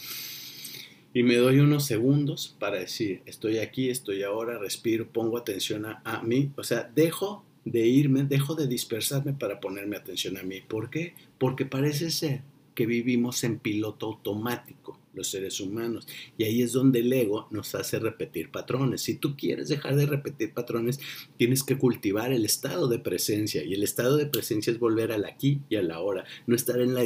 y 1.14 1.22
me 1.22 1.36
doy 1.36 1.60
unos 1.60 1.86
segundos 1.86 2.56
para 2.60 2.80
decir, 2.80 3.22
estoy 3.28 3.60
aquí, 3.60 3.90
estoy 3.90 4.24
ahora, 4.24 4.58
respiro, 4.58 5.08
pongo 5.08 5.38
atención 5.38 5.86
a, 5.86 6.02
a 6.04 6.24
mí. 6.24 6.52
O 6.58 6.64
sea, 6.64 6.90
dejo 6.96 7.46
de 7.66 7.86
irme, 7.86 8.24
dejo 8.24 8.56
de 8.56 8.68
dispersarme 8.68 9.34
para 9.34 9.60
ponerme 9.60 9.96
atención 9.96 10.38
a 10.38 10.44
mí. 10.44 10.62
¿Por 10.62 10.90
qué? 10.90 11.14
Porque 11.38 11.66
parece 11.66 12.10
ser 12.10 12.42
que 12.74 12.86
vivimos 12.86 13.44
en 13.44 13.60
piloto 13.60 14.08
automático 14.08 15.00
los 15.14 15.30
seres 15.30 15.60
humanos. 15.60 16.08
Y 16.38 16.44
ahí 16.44 16.62
es 16.62 16.74
donde 16.74 17.00
el 17.00 17.14
ego 17.14 17.48
nos 17.52 17.76
hace 17.76 18.00
repetir 18.00 18.50
patrones. 18.50 19.02
Si 19.02 19.16
tú 19.16 19.36
quieres 19.36 19.70
dejar 19.70 19.96
de 19.96 20.06
repetir 20.06 20.54
patrones, 20.54 21.00
tienes 21.38 21.64
que 21.64 21.78
cultivar 21.78 22.32
el 22.32 22.46
estado 22.46 22.88
de 22.88 23.00
presencia. 23.00 23.64
Y 23.64 23.74
el 23.74 23.84
estado 23.84 24.18
de 24.18 24.26
presencia 24.26 24.72
es 24.72 24.80
volver 24.80 25.12
al 25.12 25.26
aquí 25.26 25.62
y 25.70 25.76
a 25.76 25.84
la 25.84 26.00
hora. 26.00 26.26
No 26.48 26.56
estar 26.56 26.80
en 26.82 26.96
la 26.96 27.04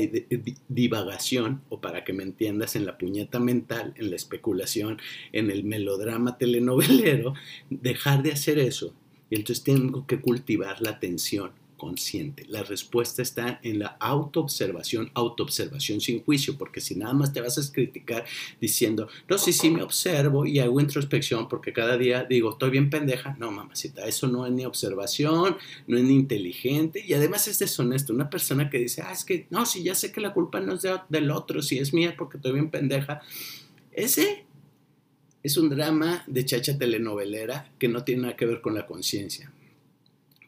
divagación, 0.69 1.61
o 1.69 1.81
para 1.81 2.03
que 2.03 2.13
me 2.13 2.23
entiendas, 2.23 2.75
en 2.75 2.85
la 2.85 2.97
puñeta 2.97 3.39
mental, 3.39 3.93
en 3.97 4.09
la 4.09 4.15
especulación, 4.15 4.99
en 5.33 5.51
el 5.51 5.63
melodrama 5.63 6.37
telenovelero. 6.37 7.33
Dejar 7.69 8.23
de 8.23 8.31
hacer 8.31 8.57
eso. 8.57 8.93
Y 9.29 9.35
entonces 9.35 9.63
tengo 9.63 10.07
que 10.07 10.21
cultivar 10.21 10.81
la 10.81 10.91
atención 10.91 11.51
consciente. 11.77 12.45
La 12.49 12.63
respuesta 12.63 13.21
está 13.21 13.59
en 13.63 13.79
la 13.79 13.97
autoobservación, 13.99 15.11
autoobservación 15.13 16.01
sin 16.01 16.23
juicio, 16.23 16.57
porque 16.57 16.81
si 16.81 16.95
nada 16.95 17.13
más 17.13 17.31
te 17.31 17.41
vas 17.41 17.57
a 17.57 17.71
criticar 17.71 18.25
diciendo, 18.59 19.07
no, 19.29 19.37
sí, 19.37 19.53
sí 19.53 19.69
me 19.69 19.83
observo 19.83 20.45
y 20.45 20.59
hago 20.59 20.81
introspección, 20.81 21.47
porque 21.47 21.71
cada 21.71 21.97
día 21.97 22.23
digo, 22.23 22.51
estoy 22.51 22.71
bien 22.71 22.89
pendeja, 22.89 23.35
no, 23.39 23.51
mamacita, 23.51 24.05
eso 24.05 24.27
no 24.27 24.45
es 24.45 24.51
ni 24.51 24.65
observación, 24.65 25.57
no 25.87 25.97
es 25.97 26.03
ni 26.03 26.15
inteligente 26.15 27.03
y 27.05 27.13
además 27.13 27.47
es 27.47 27.59
deshonesto. 27.59 28.13
Una 28.13 28.29
persona 28.29 28.69
que 28.69 28.79
dice, 28.79 29.03
ah, 29.03 29.11
es 29.11 29.23
que, 29.23 29.47
no, 29.49 29.65
si 29.65 29.83
ya 29.83 29.95
sé 29.95 30.11
que 30.11 30.21
la 30.21 30.33
culpa 30.33 30.59
no 30.59 30.73
es 30.73 30.81
del 31.09 31.31
otro, 31.31 31.61
si 31.61 31.77
es 31.77 31.93
mía 31.93 32.15
porque 32.17 32.37
estoy 32.37 32.53
bien 32.53 32.69
pendeja, 32.69 33.21
ese 33.91 34.45
es 35.43 35.55
un 35.57 35.69
drama 35.69 36.23
de 36.27 36.43
chacha 36.43 36.77
telenovelera 36.77 37.71
que 37.77 37.87
no 37.87 38.03
tiene 38.03 38.23
nada 38.23 38.35
que 38.35 38.45
ver 38.45 38.61
con 38.61 38.73
la 38.73 38.85
conciencia 38.85 39.51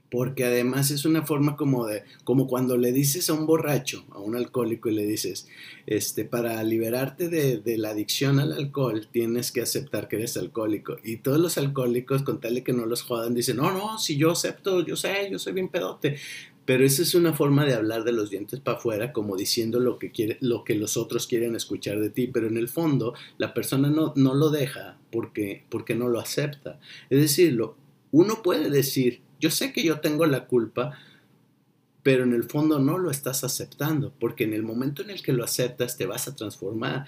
porque 0.10 0.46
además 0.46 0.92
es 0.92 1.06
una 1.06 1.26
forma 1.26 1.56
como 1.56 1.86
de, 1.86 2.04
como 2.24 2.48
cuando 2.48 2.78
le 2.78 2.92
dices 2.92 3.30
a 3.30 3.34
un 3.34 3.46
borracho, 3.46 4.06
a 4.12 4.20
un 4.20 4.36
alcohólico 4.36 4.90
y 4.90 4.96
le 4.96 5.06
dices, 5.06 5.48
este, 5.86 6.26
para 6.26 6.62
liberarte 6.64 7.30
de, 7.30 7.78
la 7.78 7.90
adicción 7.90 8.40
al 8.40 8.54
alcohol 8.54 9.08
tienes 9.12 9.52
que 9.52 9.62
aceptar 9.62 10.08
que 10.08 10.18
eres 10.18 10.36
alcohólico. 10.38 10.98
Y 11.04 11.18
todos 11.18 11.40
los 11.40 11.58
alcohólicos, 11.58 12.24
con 12.24 12.42
tal 12.42 12.56
de 12.56 12.64
que 12.64 12.74
no 12.74 12.86
los 12.86 13.04
jodan, 13.04 13.36
dicen, 13.36 13.58
no, 13.58 13.72
no, 13.72 14.00
si 14.00 14.18
yo 14.18 14.32
acepto, 14.32 14.84
yo 14.86 14.96
sé, 14.96 15.30
yo 15.32 15.38
soy 15.38 15.54
bien 15.54 15.70
pedote. 15.70 16.18
Pero 16.66 16.86
esa 16.86 17.02
es 17.02 17.16
una 17.16 17.34
forma 17.34 17.66
de 17.66 17.74
hablar 17.74 18.04
de 18.04 18.12
los 18.12 18.30
dientes 18.30 18.60
para 18.60 18.78
afuera, 18.78 19.12
como 19.12 19.36
diciendo 19.36 19.80
lo 19.80 19.98
que, 19.98 20.12
quiere, 20.12 20.38
lo 20.40 20.64
que 20.64 20.76
los 20.76 20.98
otros 20.98 21.26
quieren 21.26 21.56
escuchar 21.56 22.00
de 22.00 22.12
ti, 22.12 22.28
pero 22.28 22.48
en 22.48 22.58
el 22.58 22.68
fondo 22.68 23.16
la 23.40 23.56
persona 23.56 23.90
no, 23.90 24.14
no 24.16 24.36
lo 24.36 24.52
deja 24.52 25.00
porque, 25.12 25.64
porque 25.70 25.96
no 25.96 26.10
lo 26.10 26.20
acepta. 26.20 26.80
Es 27.10 27.22
decir, 27.22 27.60
uno 28.12 28.42
puede 28.42 28.70
decir, 28.70 29.22
yo 29.40 29.52
sé 29.52 29.74
que 29.74 29.84
yo 29.84 30.00
tengo 30.00 30.26
la 30.26 30.48
culpa, 30.48 30.98
pero 32.04 32.24
en 32.24 32.34
el 32.34 32.44
fondo 32.44 32.80
no 32.80 32.98
lo 32.98 33.12
estás 33.12 33.44
aceptando, 33.44 34.14
porque 34.20 34.46
en 34.46 34.54
el 34.54 34.64
momento 34.64 35.02
en 35.02 35.10
el 35.10 35.22
que 35.22 35.34
lo 35.34 35.44
aceptas 35.44 35.98
te 35.98 36.06
vas 36.06 36.28
a 36.28 36.36
transformar. 36.36 37.06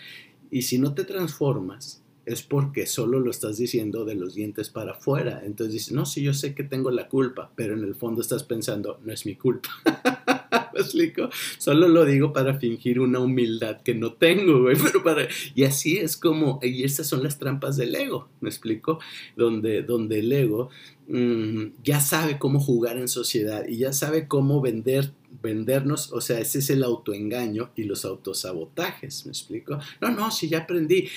Y 0.50 0.64
si 0.64 0.78
no 0.78 0.94
te 0.94 1.06
transformas, 1.06 2.04
es 2.26 2.44
porque 2.44 2.86
solo 2.86 3.20
lo 3.20 3.32
estás 3.32 3.58
diciendo 3.58 4.06
de 4.06 4.16
los 4.16 4.36
dientes 4.36 4.70
para 4.70 4.92
afuera. 4.92 5.42
Entonces 5.44 5.74
dices, 5.74 5.94
no, 5.94 6.06
sí, 6.06 6.22
yo 6.22 6.34
sé 6.34 6.54
que 6.54 6.64
tengo 6.64 6.92
la 6.92 7.08
culpa, 7.10 7.52
pero 7.56 7.74
en 7.74 7.84
el 7.84 7.96
fondo 7.96 8.22
estás 8.22 8.44
pensando, 8.44 9.00
no 9.04 9.12
es 9.12 9.26
mi 9.26 9.36
culpa. 9.36 9.70
¿Me 10.74 10.82
explico? 10.82 11.30
Solo 11.58 11.88
lo 11.88 12.06
digo 12.06 12.34
para 12.34 12.58
fingir 12.58 13.00
una 13.00 13.20
humildad 13.20 13.82
que 13.82 13.96
no 13.96 14.14
tengo, 14.14 14.62
güey. 14.62 14.76
Pero 14.84 15.04
para... 15.04 15.28
Y 15.56 15.64
así 15.64 15.98
es 15.98 16.18
como, 16.18 16.60
y 16.62 16.84
estas 16.84 17.08
son 17.08 17.24
las 17.24 17.38
trampas 17.38 17.78
del 17.78 17.96
ego, 17.96 18.30
¿me 18.40 18.50
explico? 18.50 19.00
Donde, 19.36 19.84
donde 19.84 20.20
el 20.20 20.32
ego 20.32 20.70
mm, 21.08 21.84
ya 21.84 22.00
sabe 22.00 22.38
cómo 22.38 22.60
jugar 22.60 22.98
en 22.98 23.08
sociedad 23.08 23.66
y 23.68 23.78
ya 23.78 23.94
sabe 23.94 24.28
cómo 24.28 24.62
vender 24.62 25.12
vendernos, 25.42 26.12
o 26.12 26.22
sea, 26.22 26.40
ese 26.40 26.60
es 26.60 26.70
el 26.70 26.84
autoengaño 26.84 27.72
y 27.76 27.84
los 27.84 28.06
autosabotajes, 28.06 29.26
¿me 29.26 29.32
explico? 29.32 29.80
No, 30.00 30.10
no, 30.12 30.32
si 30.32 30.50
ya 30.50 30.60
aprendí. 30.60 31.08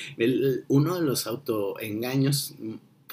uno 0.69 0.95
de 0.95 1.03
los 1.03 1.27
autoengaños 1.27 2.55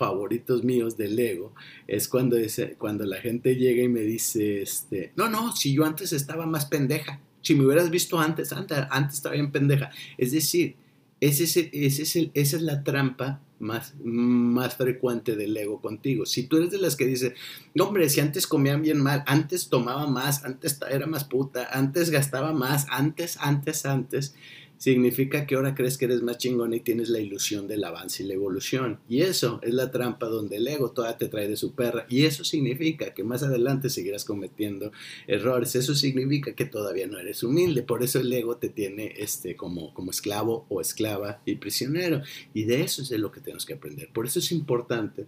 favoritos 0.01 0.63
míos 0.63 0.97
del 0.97 1.19
ego 1.19 1.53
es 1.85 2.07
cuando, 2.07 2.35
cuando 2.79 3.05
la 3.05 3.17
gente 3.17 3.55
llega 3.55 3.83
y 3.83 3.87
me 3.87 4.01
dice, 4.01 4.63
este, 4.63 5.11
no, 5.15 5.29
no, 5.29 5.55
si 5.55 5.75
yo 5.75 5.85
antes 5.85 6.11
estaba 6.11 6.47
más 6.47 6.65
pendeja, 6.65 7.19
si 7.43 7.53
me 7.53 7.63
hubieras 7.67 7.91
visto 7.91 8.19
antes, 8.19 8.51
antes, 8.51 8.79
antes 8.89 9.17
estaba 9.17 9.35
bien 9.35 9.51
pendeja. 9.51 9.91
Es 10.17 10.31
decir, 10.31 10.75
ese 11.19 11.43
es 11.43 11.55
ese 11.55 12.01
es 12.01 12.15
el, 12.15 12.31
esa 12.33 12.57
es 12.57 12.63
la 12.63 12.83
trampa 12.83 13.41
más, 13.59 13.93
más 14.03 14.75
frecuente 14.75 15.35
del 15.35 15.55
ego 15.55 15.79
contigo. 15.79 16.25
Si 16.25 16.47
tú 16.47 16.57
eres 16.57 16.71
de 16.71 16.79
las 16.79 16.95
que 16.95 17.05
dice, 17.05 17.35
no, 17.75 17.85
hombre, 17.85 18.09
si 18.09 18.21
antes 18.21 18.47
comían 18.47 18.81
bien 18.81 18.99
mal, 18.99 19.23
antes 19.27 19.69
tomaba 19.69 20.07
más, 20.07 20.43
antes 20.45 20.79
era 20.89 21.05
más 21.05 21.25
puta, 21.25 21.69
antes 21.71 22.09
gastaba 22.09 22.53
más, 22.53 22.87
antes, 22.89 23.37
antes, 23.39 23.85
antes, 23.85 24.33
significa 24.81 25.45
que 25.45 25.53
ahora 25.53 25.75
crees 25.75 25.95
que 25.95 26.05
eres 26.05 26.23
más 26.23 26.39
chingón 26.39 26.73
y 26.73 26.79
tienes 26.79 27.09
la 27.09 27.19
ilusión 27.19 27.67
del 27.67 27.83
avance 27.83 28.23
y 28.23 28.25
la 28.25 28.33
evolución. 28.33 28.99
Y 29.07 29.21
eso 29.21 29.59
es 29.61 29.75
la 29.75 29.91
trampa 29.91 30.25
donde 30.25 30.57
el 30.57 30.67
ego 30.67 30.89
todavía 30.89 31.19
te 31.19 31.27
trae 31.27 31.47
de 31.47 31.55
su 31.55 31.75
perra. 31.75 32.07
Y 32.09 32.25
eso 32.25 32.43
significa 32.43 33.13
que 33.13 33.23
más 33.23 33.43
adelante 33.43 33.91
seguirás 33.91 34.25
cometiendo 34.25 34.91
errores. 35.27 35.75
Eso 35.75 35.93
significa 35.93 36.55
que 36.55 36.65
todavía 36.65 37.05
no 37.05 37.19
eres 37.19 37.43
humilde. 37.43 37.83
Por 37.83 38.01
eso 38.01 38.19
el 38.19 38.33
ego 38.33 38.57
te 38.57 38.69
tiene 38.69 39.13
este, 39.17 39.55
como, 39.55 39.93
como 39.93 40.09
esclavo 40.09 40.65
o 40.67 40.81
esclava 40.81 41.43
y 41.45 41.57
prisionero. 41.57 42.23
Y 42.55 42.63
de 42.63 42.81
eso 42.81 43.03
es 43.03 43.09
de 43.09 43.19
lo 43.19 43.31
que 43.31 43.39
tenemos 43.39 43.67
que 43.67 43.75
aprender. 43.75 44.09
Por 44.11 44.25
eso 44.25 44.39
es 44.39 44.51
importante 44.51 45.27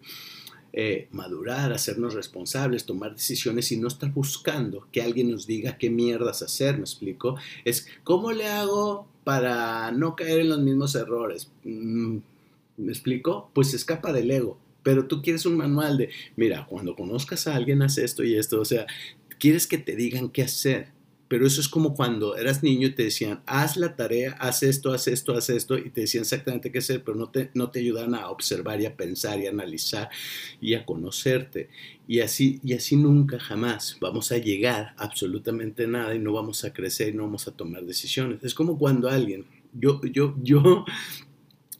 eh, 0.75 1.07
madurar, 1.12 1.71
hacernos 1.71 2.15
responsables, 2.15 2.86
tomar 2.86 3.13
decisiones 3.13 3.71
y 3.71 3.77
no 3.77 3.88
estar 3.88 4.12
buscando 4.12 4.88
que 4.91 5.03
alguien 5.03 5.29
nos 5.29 5.45
diga 5.45 5.77
qué 5.77 5.91
mierdas 5.91 6.41
hacer, 6.41 6.77
me 6.77 6.81
explico. 6.81 7.36
Es 7.63 7.88
cómo 8.03 8.31
le 8.31 8.47
hago 8.47 9.07
para 9.23 9.91
no 9.91 10.15
caer 10.15 10.39
en 10.39 10.49
los 10.49 10.59
mismos 10.59 10.95
errores. 10.95 11.51
Mm, 11.63 12.17
¿Me 12.77 12.91
explico? 12.91 13.51
Pues 13.53 13.73
escapa 13.75 14.12
del 14.12 14.31
ego. 14.31 14.57
Pero 14.81 15.05
tú 15.07 15.21
quieres 15.21 15.45
un 15.45 15.57
manual 15.57 15.97
de, 15.97 16.09
mira, 16.36 16.65
cuando 16.67 16.95
conozcas 16.95 17.45
a 17.45 17.55
alguien, 17.55 17.83
haz 17.83 17.99
esto 17.99 18.23
y 18.23 18.36
esto. 18.36 18.59
O 18.59 18.65
sea, 18.65 18.88
quieres 19.39 19.67
que 19.67 19.77
te 19.77 19.95
digan 19.95 20.29
qué 20.29 20.41
hacer 20.41 20.92
pero 21.34 21.48
eso 21.48 21.62
es 21.62 21.67
como 21.67 21.96
cuando 21.96 22.38
eras 22.38 22.62
niño 22.62 22.89
y 22.89 22.91
te 22.91 23.06
decían, 23.06 23.41
haz 23.48 23.76
la 23.76 23.96
tarea, 23.96 24.34
haz 24.39 24.62
esto, 24.62 24.93
haz 24.93 25.08
esto, 25.08 25.36
haz 25.36 25.50
esto, 25.50 25.80
y 25.80 25.89
te 25.89 26.02
decían 26.02 26.22
exactamente 26.22 26.72
qué 26.72 26.78
hacer, 26.78 27.04
pero 27.04 27.17
no 27.17 27.32
te, 27.32 27.50
no 27.56 27.72
te 27.72 27.80
ayudan 27.80 28.13
a 28.13 28.30
observar 28.30 28.80
y 28.80 28.86
a 28.86 28.96
pensar 28.96 29.39
y 29.39 29.48
a 29.48 29.50
analizar 29.50 30.12
y 30.62 30.76
a 30.76 30.86
conocerte. 30.86 31.69
Y 32.08 32.19
así, 32.19 32.60
y 32.63 32.74
así 32.74 32.98
nunca, 32.98 33.39
jamás 33.39 33.98
vamos 34.00 34.32
a 34.32 34.38
llegar 34.38 34.93
absolutamente 34.96 35.88
nada 35.88 36.13
y 36.13 36.19
no 36.19 36.34
vamos 36.34 36.65
a 36.65 36.72
crecer 36.72 37.10
y 37.10 37.17
no 37.17 37.24
vamos 37.24 37.48
a 37.48 37.58
tomar 37.58 37.84
decisiones. 37.84 38.43
Es 38.43 38.54
como 38.54 38.78
cuando 38.78 39.10
alguien, 39.10 39.48
yo, 39.74 40.02
yo, 40.04 40.36
yo 40.39 40.86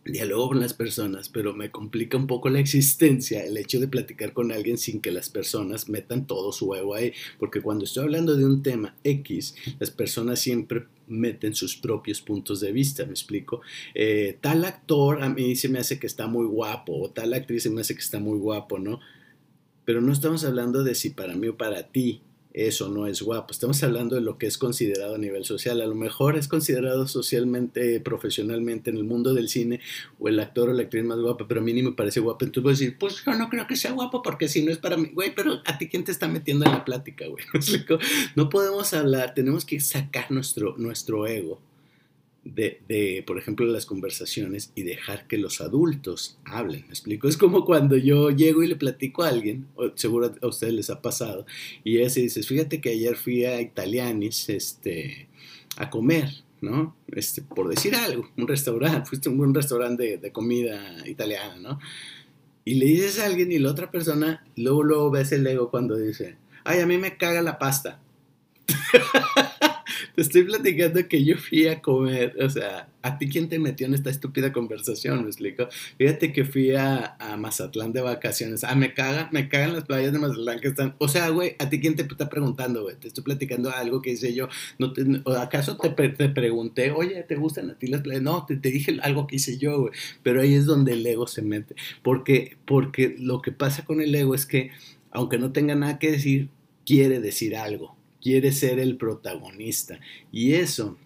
dialogo 0.06 0.50
con 0.50 0.60
las 0.60 0.74
personas, 0.74 1.30
pero 1.30 1.54
me 1.54 1.72
complica 1.72 2.18
un 2.18 2.28
poco 2.28 2.50
la 2.50 2.60
existencia 2.60 3.44
el 3.44 3.58
hecho 3.58 3.80
de 3.80 3.88
platicar 3.88 4.34
con 4.34 4.52
alguien 4.52 4.78
sin 4.78 5.02
que 5.02 5.12
las 5.12 5.30
personas 5.30 5.90
metan 5.90 6.28
todo 6.28 6.52
su 6.52 6.68
huevo 6.68 6.96
ahí, 6.96 7.14
porque 7.40 7.62
cuando 7.62 7.86
estoy 7.86 8.04
hablando 8.04 8.36
de 8.36 8.46
un 8.46 8.62
tema 8.62 8.96
X, 9.04 9.56
las 9.80 9.92
personas 9.92 10.40
siempre 10.40 10.86
meten 11.08 11.54
sus 11.54 11.76
propios 11.76 12.22
puntos 12.22 12.60
de 12.60 12.72
vista, 12.72 13.06
me 13.06 13.12
explico. 13.12 13.62
Eh, 13.94 14.38
tal 14.42 14.66
actor 14.66 15.24
a 15.24 15.30
mí 15.30 15.56
se 15.56 15.70
me 15.70 15.80
hace 15.80 16.00
que 16.00 16.08
está 16.08 16.28
muy 16.28 16.46
guapo, 16.46 17.02
o 17.02 17.10
tal 17.12 17.34
actriz 17.34 17.64
se 17.64 17.70
me 17.70 17.82
hace 17.82 17.96
que 17.96 18.02
está 18.02 18.20
muy 18.20 18.38
guapo, 18.40 18.80
¿no? 18.80 19.00
Pero 19.86 20.02
no 20.02 20.14
estamos 20.14 20.44
hablando 20.46 20.84
de 20.84 20.96
si 20.96 21.10
para 21.10 21.36
mí 21.36 21.48
o 21.48 21.58
para 21.58 21.90
ti 21.92 22.22
eso 22.54 22.90
no 22.90 23.08
es 23.08 23.22
guapo. 23.22 23.52
Estamos 23.52 23.82
hablando 23.84 24.16
de 24.16 24.22
lo 24.22 24.38
que 24.38 24.46
es 24.46 24.58
considerado 24.58 25.16
a 25.16 25.18
nivel 25.18 25.44
social. 25.44 25.82
A 25.82 25.88
lo 25.88 25.96
mejor 25.96 26.38
es 26.38 26.48
considerado 26.48 27.08
socialmente, 27.08 28.00
profesionalmente 28.00 28.92
en 28.92 28.98
el 28.98 29.04
mundo 29.04 29.34
del 29.34 29.50
cine 29.50 29.82
o 30.20 30.28
el 30.28 30.40
actor 30.40 30.70
o 30.70 30.74
la 30.74 30.84
actriz 30.84 31.04
más 31.04 31.20
guapa, 31.20 31.48
pero 31.48 31.62
a 31.62 31.64
mí 31.64 31.74
ni 31.74 31.82
me 31.82 31.94
parece 31.94 32.20
guapo. 32.20 32.46
Entonces 32.46 32.64
voy 32.64 32.72
a 32.72 32.78
decir, 32.78 32.98
pues 32.98 33.24
yo 33.26 33.34
no 33.34 33.50
creo 33.50 33.66
que 33.68 33.76
sea 33.76 33.92
guapo 33.92 34.22
porque 34.22 34.48
si 34.48 34.64
no 34.64 34.72
es 34.72 34.78
para 34.78 34.98
mí, 34.98 35.10
güey, 35.14 35.34
pero 35.36 35.62
a 35.66 35.78
ti 35.78 35.90
quién 35.90 36.04
te 36.04 36.12
está 36.12 36.28
metiendo 36.28 36.66
en 36.66 36.72
la 36.72 36.86
plática, 36.86 37.26
güey. 37.28 37.44
No 38.36 38.50
podemos 38.50 38.94
hablar, 38.94 39.34
tenemos 39.34 39.66
que 39.66 39.80
sacar 39.80 40.32
nuestro, 40.32 40.76
nuestro 40.78 41.28
ego 41.28 41.60
de, 42.46 43.24
por 43.26 43.38
ejemplo, 43.38 43.66
las 43.66 43.86
conversaciones 43.86 44.72
y 44.76 44.84
dejar 44.84 45.28
que 45.28 45.38
los 45.38 45.62
adultos 45.62 46.38
hablen. 46.44 46.82
¿Me 46.82 46.90
explico? 46.90 47.28
Es 47.28 47.38
como 47.38 47.66
cuando 47.66 47.96
yo 47.98 48.30
llego 48.32 48.64
y 48.64 48.68
le 48.68 48.76
platico 48.76 49.24
a 49.24 49.30
alguien, 49.30 49.68
seguro 49.96 50.34
a 50.42 50.48
ustedes 50.48 50.74
les 50.74 50.90
ha 50.90 51.02
pasado, 51.02 51.46
y 51.84 52.00
ese 52.00 52.22
dice, 52.22 52.44
fíjate 52.44 52.82
que 52.82 52.90
ayer 52.90 53.16
fui 53.16 53.46
a 53.46 53.62
Italianis 53.62 54.50
este, 54.50 55.30
a 55.78 55.90
comer, 55.90 56.30
¿no? 56.62 56.96
Este, 57.08 57.42
por 57.42 57.70
decir 57.70 57.96
algo, 57.96 58.30
un 58.38 58.48
restaurante, 58.48 59.06
fuiste 59.10 59.30
a 59.30 59.32
un 59.32 59.54
restaurante 59.54 60.04
de, 60.04 60.18
de 60.18 60.32
comida 60.32 61.08
italiana, 61.08 61.58
¿no? 61.58 61.80
Y 62.66 62.76
le 62.76 62.86
dices 62.86 63.20
a 63.20 63.26
alguien 63.26 63.52
y 63.52 63.60
la 63.60 63.72
otra 63.72 63.92
persona, 63.92 64.46
luego, 64.56 64.84
luego 64.84 65.12
ves 65.12 65.32
el 65.34 65.46
ego 65.46 65.70
cuando 65.70 65.98
dice, 65.98 66.38
ay, 66.64 66.80
a 66.80 66.86
mí 66.86 66.98
me 66.98 67.18
caga 67.18 67.42
la 67.42 67.60
pasta. 67.60 68.00
te 70.16 70.22
estoy 70.22 70.44
platicando 70.44 71.08
que 71.08 71.24
yo 71.24 71.38
fui 71.38 71.68
a 71.68 71.82
comer, 71.82 72.36
o 72.42 72.50
sea, 72.50 72.90
¿a 73.02 73.18
ti 73.18 73.30
quién 73.30 73.50
te 73.50 73.60
metió 73.60 73.86
en 73.86 73.94
esta 73.94 74.10
estúpida 74.10 74.52
conversación? 74.52 75.22
¿Me 75.22 75.28
explico? 75.28 75.68
Fíjate 75.98 76.32
que 76.32 76.46
fui 76.46 76.76
a, 76.76 77.18
Mazatlán 77.38 77.94
de 77.94 78.02
vacaciones. 78.02 78.64
Ah, 78.64 78.76
me 78.76 78.94
cagan, 78.94 79.30
me 79.32 79.50
cagan 79.50 79.74
las 79.74 79.84
playas 79.84 80.14
de 80.14 80.20
Mazatlán 80.20 80.60
que 80.60 80.70
están. 80.70 80.96
O 81.00 81.08
sea, 81.08 81.30
güey, 81.30 81.56
¿a 81.60 81.70
ti 81.70 81.80
quién 81.80 81.96
te 81.96 82.04
está 82.04 82.30
preguntando, 82.30 82.84
güey? 82.84 82.96
Te 82.96 83.08
estoy 83.08 83.24
platicando 83.24 83.70
algo 83.72 84.02
que 84.02 84.12
hice 84.12 84.34
yo. 84.34 84.48
No 84.80 84.94
¿Acaso 85.38 85.78
te, 85.78 85.90
te, 86.10 86.30
pregunté, 86.30 86.92
oye, 86.92 87.24
¿te 87.24 87.36
gustan 87.36 87.70
a 87.70 87.78
ti 87.78 87.88
las 87.88 88.02
playas? 88.02 88.22
No, 88.22 88.46
te, 88.46 88.56
te 88.56 88.72
dije 88.72 88.98
algo 89.02 89.28
que 89.28 89.36
hice 89.36 89.58
yo, 89.58 89.82
güey. 89.82 89.94
Pero 90.24 90.42
ahí 90.42 90.54
es 90.54 90.66
donde 90.66 90.94
el 90.94 91.06
ego 91.06 91.28
se 91.28 91.42
mete. 91.42 91.76
Porque, 92.02 92.58
porque 92.66 93.16
lo 93.20 93.42
que 93.42 93.52
pasa 93.52 93.84
con 93.86 94.02
el 94.02 94.16
ego 94.16 94.36
es 94.36 94.46
que, 94.46 94.72
aunque 95.12 95.38
no 95.38 95.52
tenga 95.52 95.76
nada 95.76 96.00
que 96.00 96.12
decir, 96.12 96.50
quiere 96.86 97.20
decir 97.20 97.56
algo 97.56 97.98
quiere 98.24 98.54
ser 98.54 98.80
el 98.80 98.96
protagonista. 98.96 100.00
Y 100.32 100.54
eso, 100.54 100.98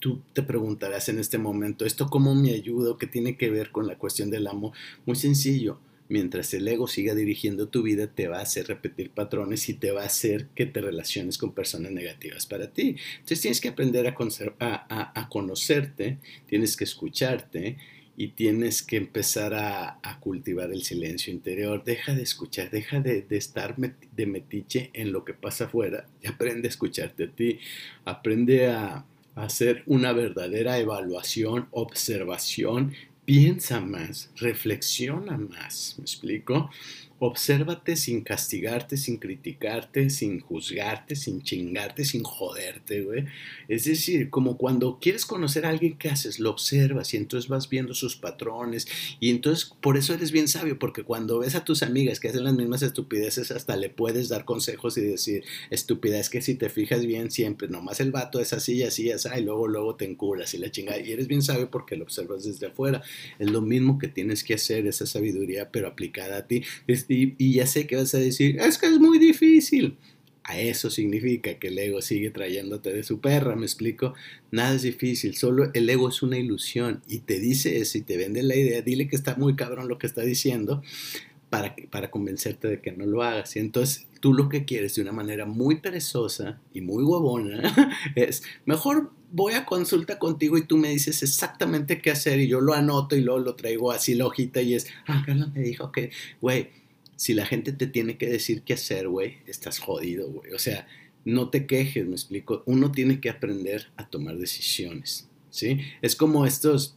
tú 0.00 0.22
te 0.32 0.42
preguntarás 0.42 1.10
en 1.10 1.18
este 1.18 1.36
momento, 1.36 1.84
¿esto 1.84 2.08
cómo 2.08 2.34
me 2.34 2.52
ayuda 2.52 2.96
qué 2.98 3.06
tiene 3.06 3.36
que 3.36 3.50
ver 3.50 3.70
con 3.70 3.86
la 3.86 3.98
cuestión 3.98 4.30
del 4.30 4.46
amo? 4.46 4.72
Muy 5.04 5.16
sencillo. 5.16 5.78
Mientras 6.10 6.54
el 6.54 6.66
ego 6.66 6.88
siga 6.88 7.14
dirigiendo 7.14 7.68
tu 7.68 7.82
vida, 7.82 8.06
te 8.06 8.28
va 8.28 8.38
a 8.38 8.42
hacer 8.42 8.66
repetir 8.66 9.10
patrones 9.10 9.68
y 9.68 9.74
te 9.74 9.90
va 9.90 10.04
a 10.04 10.06
hacer 10.06 10.46
que 10.54 10.64
te 10.64 10.80
relaciones 10.80 11.36
con 11.36 11.52
personas 11.52 11.92
negativas 11.92 12.46
para 12.46 12.72
ti. 12.72 12.96
Entonces 13.16 13.42
tienes 13.42 13.60
que 13.60 13.68
aprender 13.68 14.06
a, 14.06 15.20
a 15.20 15.28
conocerte, 15.28 16.16
tienes 16.46 16.78
que 16.78 16.84
escucharte 16.84 17.76
y 18.20 18.32
tienes 18.32 18.82
que 18.82 18.96
empezar 18.96 19.54
a, 19.54 20.00
cultivar 20.18 20.72
el 20.72 20.82
silencio 20.82 21.32
interior. 21.32 21.84
Deja 21.84 22.14
de 22.14 22.22
escuchar, 22.22 22.68
deja 22.68 22.98
de, 22.98 23.24
estar 23.30 23.76
de 23.76 24.26
metiche 24.26 24.90
en 24.92 25.12
lo 25.12 25.24
que 25.24 25.34
pasa 25.34 25.66
afuera 25.66 26.08
y 26.20 26.26
aprende 26.26 26.66
a 26.66 26.70
escucharte 26.70 27.24
a 27.24 27.30
ti. 27.30 27.60
Aprende 28.04 28.66
a, 28.66 29.04
a 29.36 29.42
hacer 29.44 29.84
una 29.86 30.12
verdadera 30.12 30.80
evaluación, 30.80 31.68
observación. 31.70 32.92
Piensa 33.24 33.80
más, 33.80 34.32
reflexiona 34.34 35.38
más. 35.38 35.94
¿Me 35.98 36.02
explico? 36.02 36.70
Obsérvate 37.20 37.96
sin 37.96 38.22
castigarte, 38.22 38.96
sin 38.96 39.16
criticarte, 39.16 40.08
sin 40.08 40.38
juzgarte, 40.38 41.16
sin 41.16 41.42
chingarte, 41.42 42.04
sin 42.04 42.22
joderte, 42.22 43.02
güey. 43.02 43.24
Es 43.66 43.86
decir, 43.86 44.30
como 44.30 44.56
cuando 44.56 45.00
quieres 45.00 45.26
conocer 45.26 45.66
a 45.66 45.70
alguien, 45.70 45.98
¿qué 45.98 46.10
haces? 46.10 46.38
Lo 46.38 46.50
observas 46.50 47.12
y 47.14 47.16
entonces 47.16 47.48
vas 47.48 47.68
viendo 47.68 47.92
sus 47.94 48.14
patrones 48.14 48.86
y 49.18 49.30
entonces 49.30 49.72
por 49.80 49.96
eso 49.96 50.14
eres 50.14 50.30
bien 50.30 50.46
sabio, 50.46 50.78
porque 50.78 51.02
cuando 51.02 51.40
ves 51.40 51.56
a 51.56 51.64
tus 51.64 51.82
amigas 51.82 52.20
que 52.20 52.28
hacen 52.28 52.44
las 52.44 52.54
mismas 52.54 52.82
estupideces, 52.82 53.50
hasta 53.50 53.76
le 53.76 53.90
puedes 53.90 54.28
dar 54.28 54.44
consejos 54.44 54.96
y 54.96 55.00
decir, 55.00 55.42
estupidez 55.70 56.30
que 56.30 56.40
si 56.40 56.54
te 56.54 56.68
fijas 56.68 57.04
bien 57.04 57.32
siempre, 57.32 57.66
nomás 57.66 57.98
el 57.98 58.12
vato 58.12 58.38
es 58.38 58.52
así 58.52 58.74
y 58.74 58.82
así, 58.84 59.10
así, 59.10 59.28
y 59.36 59.42
luego, 59.42 59.66
luego 59.66 59.96
te 59.96 60.04
encuras 60.04 60.54
y 60.54 60.58
la 60.58 60.70
chingada. 60.70 61.00
Y 61.00 61.10
eres 61.10 61.26
bien 61.26 61.42
sabio 61.42 61.68
porque 61.68 61.96
lo 61.96 62.04
observas 62.04 62.44
desde 62.44 62.68
afuera. 62.68 63.02
Es 63.40 63.50
lo 63.50 63.60
mismo 63.60 63.98
que 63.98 64.06
tienes 64.06 64.44
que 64.44 64.54
hacer, 64.54 64.86
esa 64.86 65.04
sabiduría, 65.04 65.70
pero 65.72 65.88
aplicada 65.88 66.38
a 66.38 66.46
ti 66.46 66.62
y, 67.08 67.52
ya 67.52 67.66
sé 67.66 67.86
que 67.86 67.96
vas 67.96 68.14
a 68.14 68.18
decir, 68.18 68.58
es 68.60 68.78
que 68.78 68.86
es 68.86 68.98
muy 68.98 69.18
difícil. 69.18 69.96
A 70.44 70.58
eso 70.58 70.88
significa 70.88 71.58
que 71.58 71.68
el 71.68 71.78
ego 71.78 72.00
sigue 72.00 72.30
trayéndote 72.30 72.92
de 72.92 73.02
su 73.02 73.20
perra, 73.20 73.54
¿me 73.54 73.66
explico? 73.66 74.14
Nada 74.50 74.74
es 74.74 74.82
difícil, 74.82 75.36
solo 75.36 75.70
el 75.74 75.90
ego 75.90 76.08
es 76.08 76.22
una 76.22 76.38
ilusión 76.38 77.02
y 77.06 77.18
te 77.18 77.38
dice 77.38 77.78
eso 77.80 77.98
y 77.98 78.00
te 78.00 78.16
vende 78.16 78.42
la 78.42 78.56
idea, 78.56 78.80
dile 78.80 79.08
que 79.08 79.16
está 79.16 79.34
muy 79.36 79.56
cabrón 79.56 79.88
lo 79.88 79.98
que 79.98 80.06
está 80.06 80.22
diciendo 80.22 80.82
para, 81.50 81.76
para 81.90 82.10
convencerte 82.10 82.66
de 82.66 82.80
que 82.80 82.92
no 82.92 83.04
lo 83.04 83.22
hagas. 83.22 83.56
Y 83.56 83.58
entonces 83.58 84.06
tú 84.20 84.32
lo 84.32 84.48
que 84.48 84.64
quieres 84.64 84.94
de 84.94 85.02
una 85.02 85.12
manera 85.12 85.44
muy 85.44 85.76
perezosa 85.80 86.58
y 86.72 86.80
muy 86.80 87.04
huevona 87.04 87.74
es, 88.14 88.42
mejor 88.64 89.12
voy 89.30 89.52
a 89.52 89.66
consulta 89.66 90.18
contigo 90.18 90.56
y 90.56 90.62
tú 90.62 90.76
me 90.76 90.88
dices 90.88 91.22
exactamente 91.22 92.00
qué 92.00 92.10
hacer 92.10 92.40
y 92.40 92.48
yo 92.48 92.60
lo 92.60 92.72
anoto 92.72 93.16
y 93.16 93.20
luego 93.20 93.40
lo 93.40 93.54
traigo 93.54 93.92
así 93.92 94.14
la 94.14 94.26
hojita 94.26 94.62
y 94.62 94.74
es, 94.74 94.86
ah, 95.06 95.22
Carlos 95.26 95.52
me 95.54 95.60
dijo 95.60 95.92
que, 95.92 96.10
güey, 96.40 96.70
si 97.18 97.34
la 97.34 97.46
gente 97.46 97.72
te 97.72 97.88
tiene 97.88 98.16
que 98.16 98.28
decir 98.28 98.62
qué 98.62 98.74
hacer, 98.74 99.08
güey, 99.08 99.38
estás 99.48 99.80
jodido, 99.80 100.30
güey. 100.30 100.52
O 100.52 100.58
sea, 100.60 100.86
no 101.24 101.50
te 101.50 101.66
quejes, 101.66 102.06
me 102.06 102.12
explico. 102.12 102.62
Uno 102.64 102.92
tiene 102.92 103.20
que 103.20 103.28
aprender 103.28 103.88
a 103.96 104.08
tomar 104.08 104.38
decisiones, 104.38 105.28
¿sí? 105.50 105.80
Es 106.00 106.14
como 106.14 106.46
estos, 106.46 106.96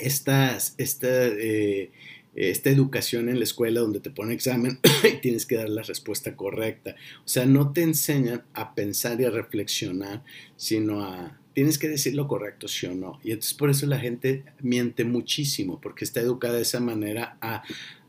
estas, 0.00 0.74
esta, 0.76 1.28
eh, 1.28 1.92
esta 2.34 2.68
educación 2.68 3.28
en 3.28 3.38
la 3.38 3.44
escuela 3.44 3.78
donde 3.78 4.00
te 4.00 4.10
pone 4.10 4.34
examen 4.34 4.80
y 5.04 5.20
tienes 5.20 5.46
que 5.46 5.54
dar 5.54 5.68
la 5.68 5.82
respuesta 5.82 6.34
correcta. 6.34 6.96
O 7.24 7.28
sea, 7.28 7.46
no 7.46 7.72
te 7.72 7.82
enseñan 7.82 8.42
a 8.54 8.74
pensar 8.74 9.20
y 9.20 9.24
a 9.24 9.30
reflexionar, 9.30 10.24
sino 10.56 11.04
a 11.04 11.38
tienes 11.52 11.78
que 11.78 11.88
decir 11.88 12.16
lo 12.16 12.26
correcto, 12.26 12.66
sí 12.66 12.86
o 12.86 12.94
no. 12.96 13.20
Y 13.22 13.30
entonces 13.30 13.54
por 13.54 13.70
eso 13.70 13.86
la 13.86 14.00
gente 14.00 14.42
miente 14.60 15.04
muchísimo, 15.04 15.80
porque 15.80 16.04
está 16.04 16.20
educada 16.20 16.54
de 16.54 16.62
esa 16.62 16.80
manera 16.80 17.38
a, 17.40 17.62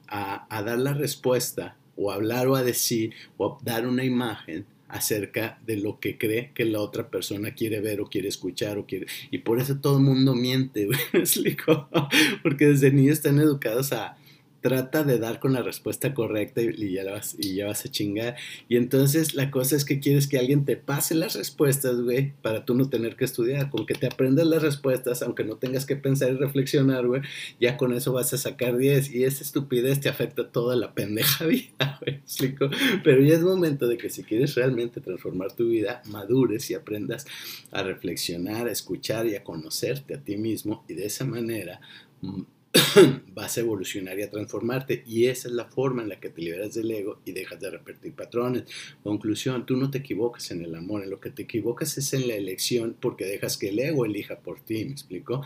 a, 0.07 0.61
dar 0.63 0.79
la 0.79 0.93
respuesta 0.93 1.77
o 1.95 2.11
hablar 2.11 2.47
o 2.47 2.55
a 2.55 2.63
decir 2.63 3.13
o 3.37 3.45
a 3.47 3.57
dar 3.63 3.87
una 3.87 4.03
imagen 4.03 4.65
acerca 4.87 5.59
de 5.65 5.77
lo 5.77 5.99
que 5.99 6.17
cree 6.17 6.51
que 6.53 6.65
la 6.65 6.79
otra 6.79 7.09
persona 7.09 7.51
quiere 7.51 7.81
ver 7.81 8.01
o 8.01 8.05
quiere 8.05 8.27
escuchar 8.27 8.77
o 8.77 8.85
quiere 8.85 9.07
y 9.31 9.39
por 9.39 9.59
eso 9.59 9.77
todo 9.77 9.97
el 9.97 10.03
mundo 10.03 10.35
miente. 10.35 10.87
Porque 12.43 12.67
desde 12.67 12.91
niños 12.91 13.17
están 13.17 13.39
educados 13.39 13.91
a 13.93 14.17
trata 14.65 15.03
de 15.03 15.19
dar 15.19 15.39
con 15.39 15.53
la 15.53 15.61
respuesta 15.61 16.15
correcta 16.15 16.59
y, 16.59 16.93
ya 16.93 17.03
vas, 17.05 17.35
y 17.37 17.53
ya 17.53 17.67
vas 17.67 17.85
a 17.85 17.91
chingar. 17.91 18.35
Y 18.67 18.77
entonces 18.77 19.35
la 19.35 19.51
cosa 19.51 19.75
es 19.75 19.85
que 19.85 19.99
quieres 19.99 20.27
que 20.27 20.39
alguien 20.39 20.65
te 20.65 20.75
pase 20.75 21.13
las 21.13 21.35
respuestas, 21.35 22.01
güey, 22.01 22.33
para 22.41 22.65
tú 22.65 22.73
no 22.73 22.89
tener 22.89 23.15
que 23.15 23.25
estudiar. 23.25 23.69
Con 23.69 23.85
que 23.85 23.93
te 23.93 24.07
aprendas 24.07 24.47
las 24.47 24.63
respuestas, 24.63 25.21
aunque 25.21 25.43
no 25.43 25.57
tengas 25.57 25.85
que 25.85 25.95
pensar 25.95 26.31
y 26.31 26.37
reflexionar, 26.37 27.05
güey, 27.05 27.21
ya 27.61 27.77
con 27.77 27.93
eso 27.93 28.11
vas 28.11 28.33
a 28.33 28.39
sacar 28.39 28.75
10. 28.75 29.13
Y 29.13 29.25
esa 29.25 29.43
estupidez 29.43 29.99
te 29.99 30.09
afecta 30.09 30.49
toda 30.49 30.75
la 30.75 30.95
pendeja 30.95 31.45
vida, 31.45 31.99
güey, 32.01 32.15
explico. 32.15 32.67
Pero 33.03 33.21
ya 33.21 33.35
es 33.35 33.43
momento 33.43 33.87
de 33.87 33.99
que 33.99 34.09
si 34.09 34.23
quieres 34.23 34.55
realmente 34.55 34.99
transformar 34.99 35.51
tu 35.51 35.67
vida, 35.67 36.01
madures 36.07 36.71
y 36.71 36.73
aprendas 36.73 37.27
a 37.69 37.83
reflexionar, 37.83 38.65
a 38.65 38.71
escuchar 38.71 39.27
y 39.27 39.35
a 39.35 39.43
conocerte 39.43 40.15
a 40.15 40.21
ti 40.21 40.37
mismo. 40.37 40.83
Y 40.89 40.95
de 40.95 41.05
esa 41.05 41.23
manera 41.23 41.81
mm, 42.21 42.41
vas 43.33 43.57
a 43.57 43.61
evolucionar 43.61 44.17
y 44.19 44.23
a 44.23 44.29
transformarte. 44.29 45.03
Y 45.05 45.25
esa 45.27 45.47
es 45.47 45.53
la 45.53 45.65
forma 45.65 46.03
en 46.03 46.09
la 46.09 46.19
que 46.19 46.29
te 46.29 46.41
liberas 46.41 46.73
del 46.73 46.91
ego 46.91 47.21
y 47.25 47.31
dejas 47.31 47.59
de 47.59 47.69
repetir 47.69 48.13
patrones. 48.13 48.63
Conclusión, 49.03 49.65
tú 49.65 49.77
no 49.77 49.91
te 49.91 49.99
equivocas 49.99 50.51
en 50.51 50.63
el 50.63 50.75
amor, 50.75 51.03
en 51.03 51.09
lo 51.09 51.19
que 51.19 51.31
te 51.31 51.43
equivocas 51.43 51.97
es 51.97 52.13
en 52.13 52.27
la 52.27 52.35
elección 52.35 52.95
porque 52.99 53.25
dejas 53.25 53.57
que 53.57 53.69
el 53.69 53.79
ego 53.79 54.05
elija 54.05 54.39
por 54.39 54.59
ti, 54.59 54.85
¿me 54.85 54.91
explico? 54.91 55.43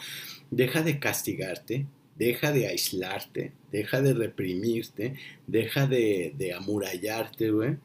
Deja 0.51 0.81
de 0.81 0.99
castigarte, 0.99 1.87
deja 2.15 2.51
de 2.51 2.67
aislarte, 2.67 3.53
deja 3.71 4.01
de 4.01 4.13
reprimirte, 4.13 5.15
deja 5.47 5.87
de, 5.87 6.33
de 6.37 6.53
amurallarte, 6.53 7.51
güey 7.51 7.77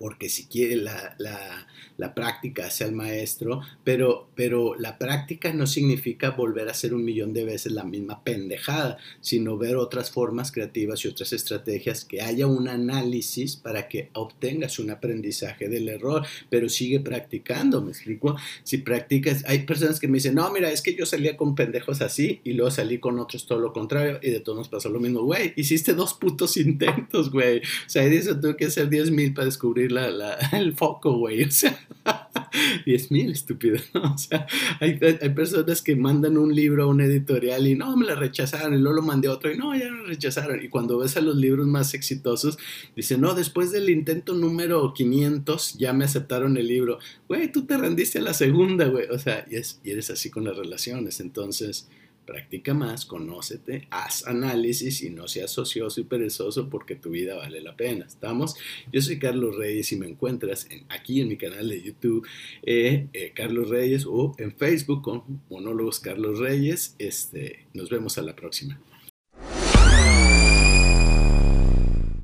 porque 0.00 0.30
si 0.30 0.46
quiere 0.46 0.76
la, 0.76 1.14
la, 1.18 1.66
la, 1.98 2.14
práctica 2.14 2.68
hace 2.68 2.84
al 2.84 2.92
maestro, 2.92 3.60
pero, 3.84 4.30
pero 4.34 4.74
la 4.78 4.96
práctica 4.96 5.52
no 5.52 5.66
significa 5.66 6.30
volver 6.30 6.68
a 6.68 6.70
hacer 6.70 6.94
un 6.94 7.04
millón 7.04 7.34
de 7.34 7.44
veces 7.44 7.72
la 7.72 7.84
misma 7.84 8.24
pendejada, 8.24 8.96
sino 9.20 9.58
ver 9.58 9.76
otras 9.76 10.10
formas 10.10 10.52
creativas 10.52 11.04
y 11.04 11.08
otras 11.08 11.34
estrategias, 11.34 12.06
que 12.06 12.22
haya 12.22 12.46
un 12.46 12.66
análisis 12.68 13.56
para 13.56 13.88
que 13.88 14.08
obtengas 14.14 14.78
un 14.78 14.90
aprendizaje 14.90 15.68
del 15.68 15.90
error, 15.90 16.24
pero 16.48 16.70
sigue 16.70 17.00
practicando, 17.00 17.82
¿me 17.82 17.90
explico? 17.90 18.36
Si 18.62 18.78
practicas, 18.78 19.44
hay 19.46 19.66
personas 19.66 20.00
que 20.00 20.08
me 20.08 20.14
dicen, 20.14 20.34
no, 20.34 20.50
mira, 20.50 20.72
es 20.72 20.80
que 20.80 20.94
yo 20.94 21.04
salía 21.04 21.36
con 21.36 21.54
pendejos 21.54 22.00
así 22.00 22.40
y 22.42 22.54
luego 22.54 22.70
salí 22.70 23.00
con 23.00 23.18
otros 23.18 23.44
todo 23.44 23.60
lo 23.60 23.74
contrario 23.74 24.18
y 24.22 24.30
de 24.30 24.40
todos 24.40 24.56
nos 24.56 24.68
pasó 24.70 24.88
lo 24.88 24.98
mismo, 24.98 25.20
güey, 25.24 25.52
hiciste 25.56 25.92
dos 25.92 26.14
putos 26.14 26.56
intentos, 26.56 27.30
güey, 27.30 27.58
o 27.58 27.88
sea, 27.90 28.02
eso 28.04 28.40
tuve 28.40 28.56
que 28.56 28.64
hacer 28.64 28.88
10 28.88 29.10
mil 29.10 29.34
para 29.34 29.44
descubrir 29.44 29.89
el 30.52 30.74
foco, 30.74 31.18
güey. 31.18 31.44
O 31.44 31.50
sea, 31.50 31.78
10 32.86 33.10
mil, 33.10 33.32
estúpido. 33.32 33.78
O 33.94 34.18
sea, 34.18 34.46
hay, 34.80 34.98
hay, 35.20 35.28
personas 35.30 35.82
que 35.82 35.96
mandan 35.96 36.36
un 36.36 36.54
libro 36.54 36.84
a 36.84 36.86
una 36.86 37.04
editorial 37.04 37.66
y 37.66 37.74
no, 37.74 37.96
me 37.96 38.06
la 38.06 38.14
rechazaron. 38.14 38.74
Y 38.74 38.78
luego 38.78 38.96
lo 38.96 39.02
mandé 39.02 39.28
a 39.28 39.32
otro 39.32 39.52
y 39.52 39.58
no, 39.58 39.76
ya 39.76 39.90
me 39.90 40.04
rechazaron. 40.04 40.62
Y 40.62 40.68
cuando 40.68 40.98
ves 40.98 41.16
a 41.16 41.20
los 41.20 41.36
libros 41.36 41.66
más 41.66 41.94
exitosos, 41.94 42.58
dicen, 42.96 43.20
no, 43.20 43.34
después 43.34 43.72
del 43.72 43.90
intento 43.90 44.34
número 44.34 44.92
500 44.94 45.78
ya 45.78 45.92
me 45.92 46.04
aceptaron 46.04 46.56
el 46.56 46.66
libro. 46.66 46.98
Güey, 47.28 47.50
tú 47.52 47.66
te 47.66 47.76
rendiste 47.76 48.18
a 48.18 48.22
la 48.22 48.34
segunda, 48.34 48.86
güey. 48.86 49.06
O 49.10 49.18
sea, 49.18 49.46
y, 49.50 49.56
es, 49.56 49.80
y 49.84 49.90
eres 49.90 50.10
así 50.10 50.30
con 50.30 50.44
las 50.44 50.56
relaciones. 50.56 51.20
Entonces 51.20 51.88
Practica 52.30 52.74
más, 52.74 53.06
conócete, 53.06 53.88
haz 53.90 54.24
análisis 54.24 55.02
y 55.02 55.10
no 55.10 55.26
seas 55.26 55.58
ocioso 55.58 56.00
y 56.00 56.04
perezoso 56.04 56.70
porque 56.70 56.94
tu 56.94 57.10
vida 57.10 57.34
vale 57.34 57.60
la 57.60 57.74
pena. 57.74 58.04
¿Estamos? 58.06 58.54
Yo 58.92 59.02
soy 59.02 59.18
Carlos 59.18 59.56
Reyes 59.56 59.90
y 59.90 59.96
me 59.96 60.06
encuentras 60.06 60.68
aquí 60.90 61.20
en 61.20 61.26
mi 61.26 61.36
canal 61.36 61.68
de 61.68 61.82
YouTube, 61.82 62.24
eh, 62.62 63.08
eh, 63.14 63.32
Carlos 63.34 63.68
Reyes, 63.68 64.06
o 64.06 64.36
en 64.38 64.54
Facebook 64.54 65.02
con 65.02 65.42
Monólogos 65.50 65.98
Carlos 65.98 66.38
Reyes. 66.38 66.94
Este, 67.00 67.66
nos 67.74 67.90
vemos 67.90 68.16
a 68.16 68.22
la 68.22 68.36
próxima. 68.36 68.80